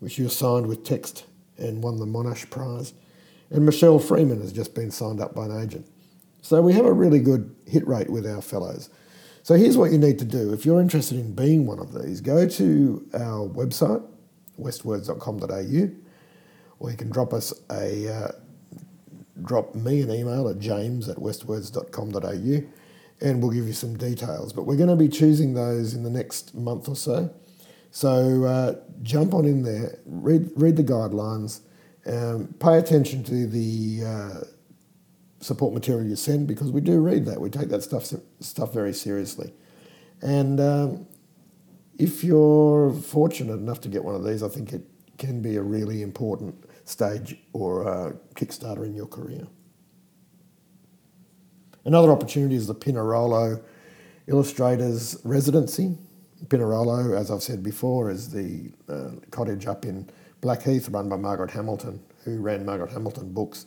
which 0.00 0.18
was 0.18 0.36
signed 0.36 0.66
with 0.66 0.84
text 0.84 1.24
and 1.58 1.82
won 1.82 1.98
the 1.98 2.06
Monash 2.06 2.48
Prize, 2.50 2.94
and 3.50 3.64
Michelle 3.64 3.98
Freeman 3.98 4.40
has 4.40 4.52
just 4.52 4.74
been 4.74 4.90
signed 4.90 5.20
up 5.20 5.34
by 5.34 5.46
an 5.46 5.60
agent. 5.60 5.86
So 6.42 6.60
we 6.62 6.72
have 6.74 6.84
a 6.84 6.92
really 6.92 7.20
good 7.20 7.54
hit 7.66 7.86
rate 7.86 8.10
with 8.10 8.26
our 8.26 8.40
fellows. 8.40 8.88
So 9.42 9.54
here's 9.54 9.76
what 9.76 9.92
you 9.92 9.98
need 9.98 10.18
to 10.18 10.24
do. 10.24 10.52
If 10.52 10.66
you're 10.66 10.80
interested 10.80 11.18
in 11.18 11.32
being 11.32 11.66
one 11.66 11.78
of 11.78 11.92
these, 11.94 12.20
go 12.20 12.48
to 12.48 13.08
our 13.14 13.48
website, 13.48 14.04
westwords.com.au, 14.58 15.90
or 16.78 16.90
you 16.90 16.96
can 16.96 17.10
drop 17.10 17.32
us 17.32 17.52
a 17.70 18.12
uh, 18.12 18.32
drop 19.42 19.74
me 19.74 20.00
an 20.00 20.10
email 20.10 20.48
at 20.48 20.58
james 20.58 21.08
at 21.08 21.16
westwords.com.au 21.16 22.66
and 23.20 23.42
we'll 23.42 23.50
give 23.50 23.66
you 23.66 23.72
some 23.72 23.96
details. 23.96 24.52
But 24.52 24.64
we're 24.64 24.76
going 24.76 24.90
to 24.90 24.96
be 24.96 25.08
choosing 25.08 25.54
those 25.54 25.94
in 25.94 26.02
the 26.02 26.10
next 26.10 26.54
month 26.54 26.88
or 26.88 26.96
so. 26.96 27.30
So 27.90 28.44
uh, 28.44 28.74
jump 29.02 29.32
on 29.32 29.46
in 29.46 29.62
there, 29.62 29.98
read, 30.04 30.50
read 30.54 30.76
the 30.76 30.84
guidelines, 30.84 31.60
um, 32.06 32.54
pay 32.60 32.78
attention 32.78 33.24
to 33.24 33.46
the 33.46 34.04
uh, 34.04 34.44
support 35.40 35.72
material 35.72 36.06
you 36.06 36.16
send 36.16 36.46
because 36.46 36.70
we 36.70 36.80
do 36.80 37.00
read 37.00 37.24
that. 37.26 37.40
We 37.40 37.50
take 37.50 37.68
that 37.70 37.82
stuff 37.82 38.12
stuff 38.40 38.72
very 38.72 38.92
seriously, 38.92 39.52
and 40.20 40.60
um, 40.60 41.06
if 41.98 42.22
you're 42.22 42.92
fortunate 42.92 43.54
enough 43.54 43.80
to 43.82 43.88
get 43.88 44.04
one 44.04 44.14
of 44.14 44.24
these, 44.24 44.42
I 44.42 44.48
think 44.48 44.72
it 44.72 44.82
can 45.18 45.40
be 45.40 45.56
a 45.56 45.62
really 45.62 46.02
important 46.02 46.54
stage 46.86 47.36
or 47.52 47.82
a 47.82 48.16
kickstarter 48.34 48.86
in 48.86 48.94
your 48.94 49.06
career. 49.06 49.46
Another 51.84 52.10
opportunity 52.10 52.54
is 52.54 52.66
the 52.66 52.74
Pinerolo 52.74 53.62
Illustrators 54.26 55.20
Residency. 55.24 55.96
Pinerolo, 56.46 57.16
as 57.16 57.30
I've 57.30 57.42
said 57.42 57.62
before, 57.62 58.10
is 58.10 58.30
the 58.30 58.72
uh, 58.88 59.10
cottage 59.30 59.66
up 59.66 59.84
in 59.84 60.08
Blackheath 60.40 60.88
run 60.88 61.08
by 61.08 61.16
Margaret 61.16 61.50
Hamilton, 61.50 62.00
who 62.24 62.40
ran 62.40 62.64
Margaret 62.64 62.90
Hamilton 62.92 63.32
Books 63.32 63.66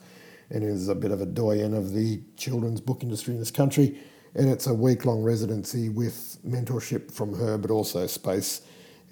and 0.50 0.64
is 0.64 0.88
a 0.88 0.96
bit 0.96 1.12
of 1.12 1.22
a 1.22 1.26
doyen 1.26 1.74
of 1.74 1.94
the 1.94 2.22
children's 2.36 2.82
book 2.82 3.04
industry 3.04 3.34
in 3.34 3.40
this 3.40 3.52
country. 3.52 4.00
And 4.36 4.50
it's 4.50 4.68
a 4.68 4.74
week 4.74 5.06
long 5.06 5.22
residency 5.22 5.90
with 5.90 6.38
mentorship 6.46 7.12
from 7.12 7.38
her, 7.38 7.58
but 7.58 7.72
also 7.72 8.08
space 8.08 8.62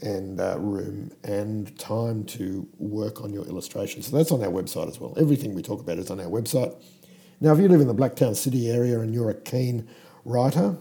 and 0.01 0.39
uh, 0.39 0.57
room 0.59 1.11
and 1.23 1.77
time 1.79 2.23
to 2.25 2.67
work 2.77 3.21
on 3.21 3.33
your 3.33 3.45
illustration. 3.45 4.01
So 4.01 4.15
that's 4.15 4.31
on 4.31 4.41
our 4.43 4.49
website 4.49 4.87
as 4.87 4.99
well. 4.99 5.13
Everything 5.17 5.55
we 5.55 5.61
talk 5.61 5.79
about 5.79 5.97
is 5.97 6.11
on 6.11 6.19
our 6.19 6.27
website. 6.27 6.75
Now, 7.39 7.53
if 7.53 7.59
you 7.59 7.67
live 7.67 7.81
in 7.81 7.87
the 7.87 7.95
Blacktown 7.95 8.35
City 8.35 8.69
area 8.69 8.99
and 8.99 9.13
you're 9.13 9.29
a 9.29 9.35
keen 9.35 9.87
writer, 10.25 10.77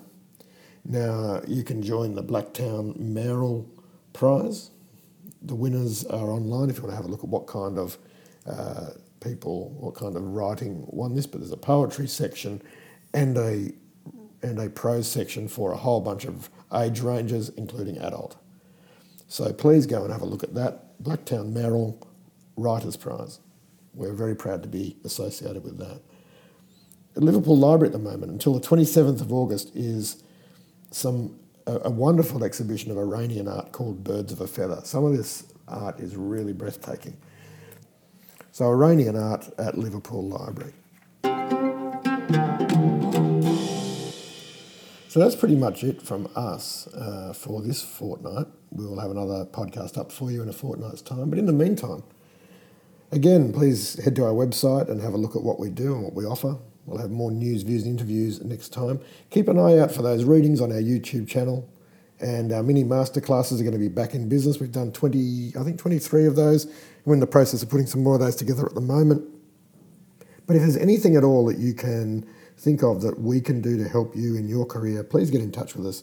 now 0.85 1.41
you 1.47 1.63
can 1.65 1.83
join 1.83 2.15
the 2.15 2.23
Blacktown 2.23 2.99
Mayoral 2.99 3.69
Prize. 4.13 4.71
The 5.43 5.55
winners 5.55 6.05
are 6.05 6.31
online 6.31 6.71
if 6.71 6.77
you 6.77 6.83
want 6.83 6.93
to 6.93 6.97
have 6.97 7.05
a 7.05 7.09
look 7.09 7.25
at 7.25 7.29
what 7.29 7.47
kind 7.47 7.79
of 7.79 7.99
uh, 8.47 8.91
people, 9.21 9.71
what 9.79 9.95
kind 9.95 10.17
of 10.17 10.23
writing 10.23 10.87
won 10.89 11.15
this. 11.15 11.27
But 11.27 11.41
there's 11.41 11.53
a 11.53 11.57
poetry 11.57 12.09
section 12.09 12.63
and 13.13 13.37
a 13.37 13.73
and 14.43 14.61
a 14.61 14.69
prose 14.69 15.11
section 15.11 15.49
for 15.49 15.73
a 15.73 15.77
whole 15.77 16.01
bunch 16.01 16.25
of 16.25 16.51
age 16.73 17.01
ranges, 17.01 17.49
including 17.51 17.99
adult. 17.99 18.37
So 19.29 19.53
please 19.53 19.87
go 19.87 20.05
and 20.05 20.13
have 20.13 20.23
a 20.23 20.27
look 20.27 20.43
at 20.43 20.55
that. 20.55 21.03
Blacktown 21.03 21.53
Mayoral 21.53 22.07
Writers 22.57 22.97
Prize. 22.97 23.41
We're 23.95 24.13
very 24.13 24.35
proud 24.35 24.63
to 24.63 24.69
be 24.69 24.97
associated 25.05 25.65
with 25.65 25.79
that. 25.79 26.01
At 27.17 27.23
Liverpool 27.23 27.57
Library 27.57 27.89
at 27.89 27.93
the 27.93 27.99
moment, 27.99 28.31
until 28.31 28.55
the 28.55 28.67
27th 28.67 29.21
of 29.21 29.33
August, 29.33 29.75
is 29.75 30.23
some 30.91 31.39
a, 31.67 31.81
a 31.85 31.91
wonderful 31.91 32.45
exhibition 32.45 32.91
of 32.91 32.99
Iranian 32.99 33.49
art 33.49 33.73
called 33.73 34.05
Birds 34.05 34.33
of 34.33 34.41
a 34.41 34.47
Feather. 34.47 34.81
Some 34.85 35.05
of 35.05 35.17
this 35.17 35.45
art 35.69 35.99
is 36.01 36.17
really 36.17 36.53
breathtaking. 36.53 37.17
So 38.53 38.67
Iranian 38.67 39.17
art 39.17 39.49
at 39.59 39.77
Liverpool 39.77 40.29
Library. 40.29 40.73
So 45.17 45.21
that's 45.21 45.35
pretty 45.35 45.57
much 45.57 45.83
it 45.83 46.03
from 46.03 46.29
us 46.37 46.89
uh, 46.89 47.33
for 47.33 47.63
this 47.63 47.81
fortnight. 47.81 48.49
We 48.71 48.85
will 48.85 49.01
have 49.01 49.11
another 49.11 49.47
podcast 49.47 49.97
up 49.97 50.13
for 50.13 50.31
you 50.31 50.43
in 50.43 50.51
a 50.51 50.53
fortnight's 50.53 51.01
time. 51.01 51.31
But 51.31 51.39
in 51.39 51.47
the 51.47 51.55
meantime, 51.55 52.03
again, 53.11 53.51
please 53.51 53.99
head 54.05 54.15
to 54.17 54.25
our 54.27 54.33
website 54.33 54.91
and 54.91 55.01
have 55.01 55.15
a 55.15 55.17
look 55.17 55.35
at 55.35 55.43
what 55.43 55.59
we 55.59 55.71
do 55.71 55.95
and 55.95 56.05
what 56.05 56.13
we 56.13 56.27
offer. 56.27 56.59
We'll 56.85 57.01
have 57.01 57.11
more 57.11 57.31
news, 57.31 57.63
views, 57.63 57.85
and 57.85 57.99
interviews 57.99 58.45
next 58.45 58.75
time. 58.75 59.01
Keep 59.31 59.49
an 59.49 59.59
eye 59.59 59.79
out 59.79 59.91
for 59.91 60.03
those 60.03 60.23
readings 60.25 60.61
on 60.61 60.71
our 60.71 60.83
YouTube 60.83 61.27
channel. 61.27 61.67
And 62.21 62.53
our 62.53 62.63
mini 62.63 62.85
masterclasses 62.85 63.59
are 63.59 63.65
going 63.65 63.73
to 63.73 63.79
be 63.79 63.89
back 63.89 64.13
in 64.13 64.29
business. 64.29 64.61
We've 64.61 64.71
done 64.71 64.93
20, 64.93 65.55
I 65.59 65.63
think 65.63 65.79
23 65.79 66.27
of 66.27 66.37
those. 66.37 66.71
We're 67.07 67.15
in 67.15 67.21
the 67.21 67.27
process 67.27 67.63
of 67.63 67.71
putting 67.71 67.87
some 67.87 68.03
more 68.03 68.17
of 68.17 68.21
those 68.21 68.37
together 68.37 68.67
at 68.67 68.75
the 68.75 68.83
moment. 68.83 69.25
But 70.47 70.57
if 70.57 70.63
there's 70.63 70.77
anything 70.77 71.17
at 71.17 71.25
all 71.25 71.47
that 71.47 71.57
you 71.57 71.73
can 71.73 72.27
think 72.57 72.83
of 72.83 73.03
that 73.03 73.19
we 73.19 73.41
can 73.41 73.61
do 73.61 73.77
to 73.77 73.89
help 73.89 74.17
you 74.17 74.37
in 74.37 74.49
your 74.49 74.67
career, 74.67 75.05
please 75.05 75.31
get 75.31 75.41
in 75.41 75.53
touch 75.53 75.77
with 75.77 75.87
us. 75.87 76.03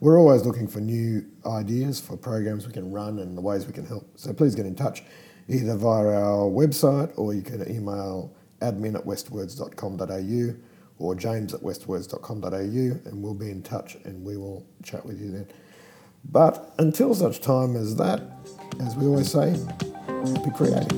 We're 0.00 0.18
always 0.18 0.44
looking 0.44 0.66
for 0.66 0.80
new 0.80 1.24
ideas 1.46 2.00
for 2.00 2.16
programs 2.16 2.66
we 2.66 2.72
can 2.72 2.90
run 2.90 3.18
and 3.20 3.36
the 3.36 3.40
ways 3.40 3.66
we 3.66 3.72
can 3.72 3.86
help. 3.86 4.08
So 4.18 4.32
please 4.32 4.54
get 4.54 4.66
in 4.66 4.74
touch 4.74 5.02
either 5.48 5.76
via 5.76 6.06
our 6.06 6.50
website 6.50 7.12
or 7.16 7.34
you 7.34 7.42
can 7.42 7.68
email 7.70 8.34
admin 8.60 8.94
at 8.94 9.04
westwords.com.au 9.04 10.54
or 10.98 11.14
james 11.14 11.52
at 11.52 11.60
westwords.com.au 11.60 12.50
and 12.54 13.22
we'll 13.22 13.34
be 13.34 13.50
in 13.50 13.62
touch 13.62 13.96
and 14.04 14.24
we 14.24 14.36
will 14.36 14.66
chat 14.82 15.04
with 15.04 15.20
you 15.20 15.30
then. 15.30 15.46
But 16.24 16.72
until 16.78 17.14
such 17.14 17.40
time 17.40 17.76
as 17.76 17.96
that, 17.96 18.22
as 18.80 18.94
we 18.96 19.06
always 19.06 19.30
say, 19.30 19.52
be 20.44 20.50
creative. 20.50 20.88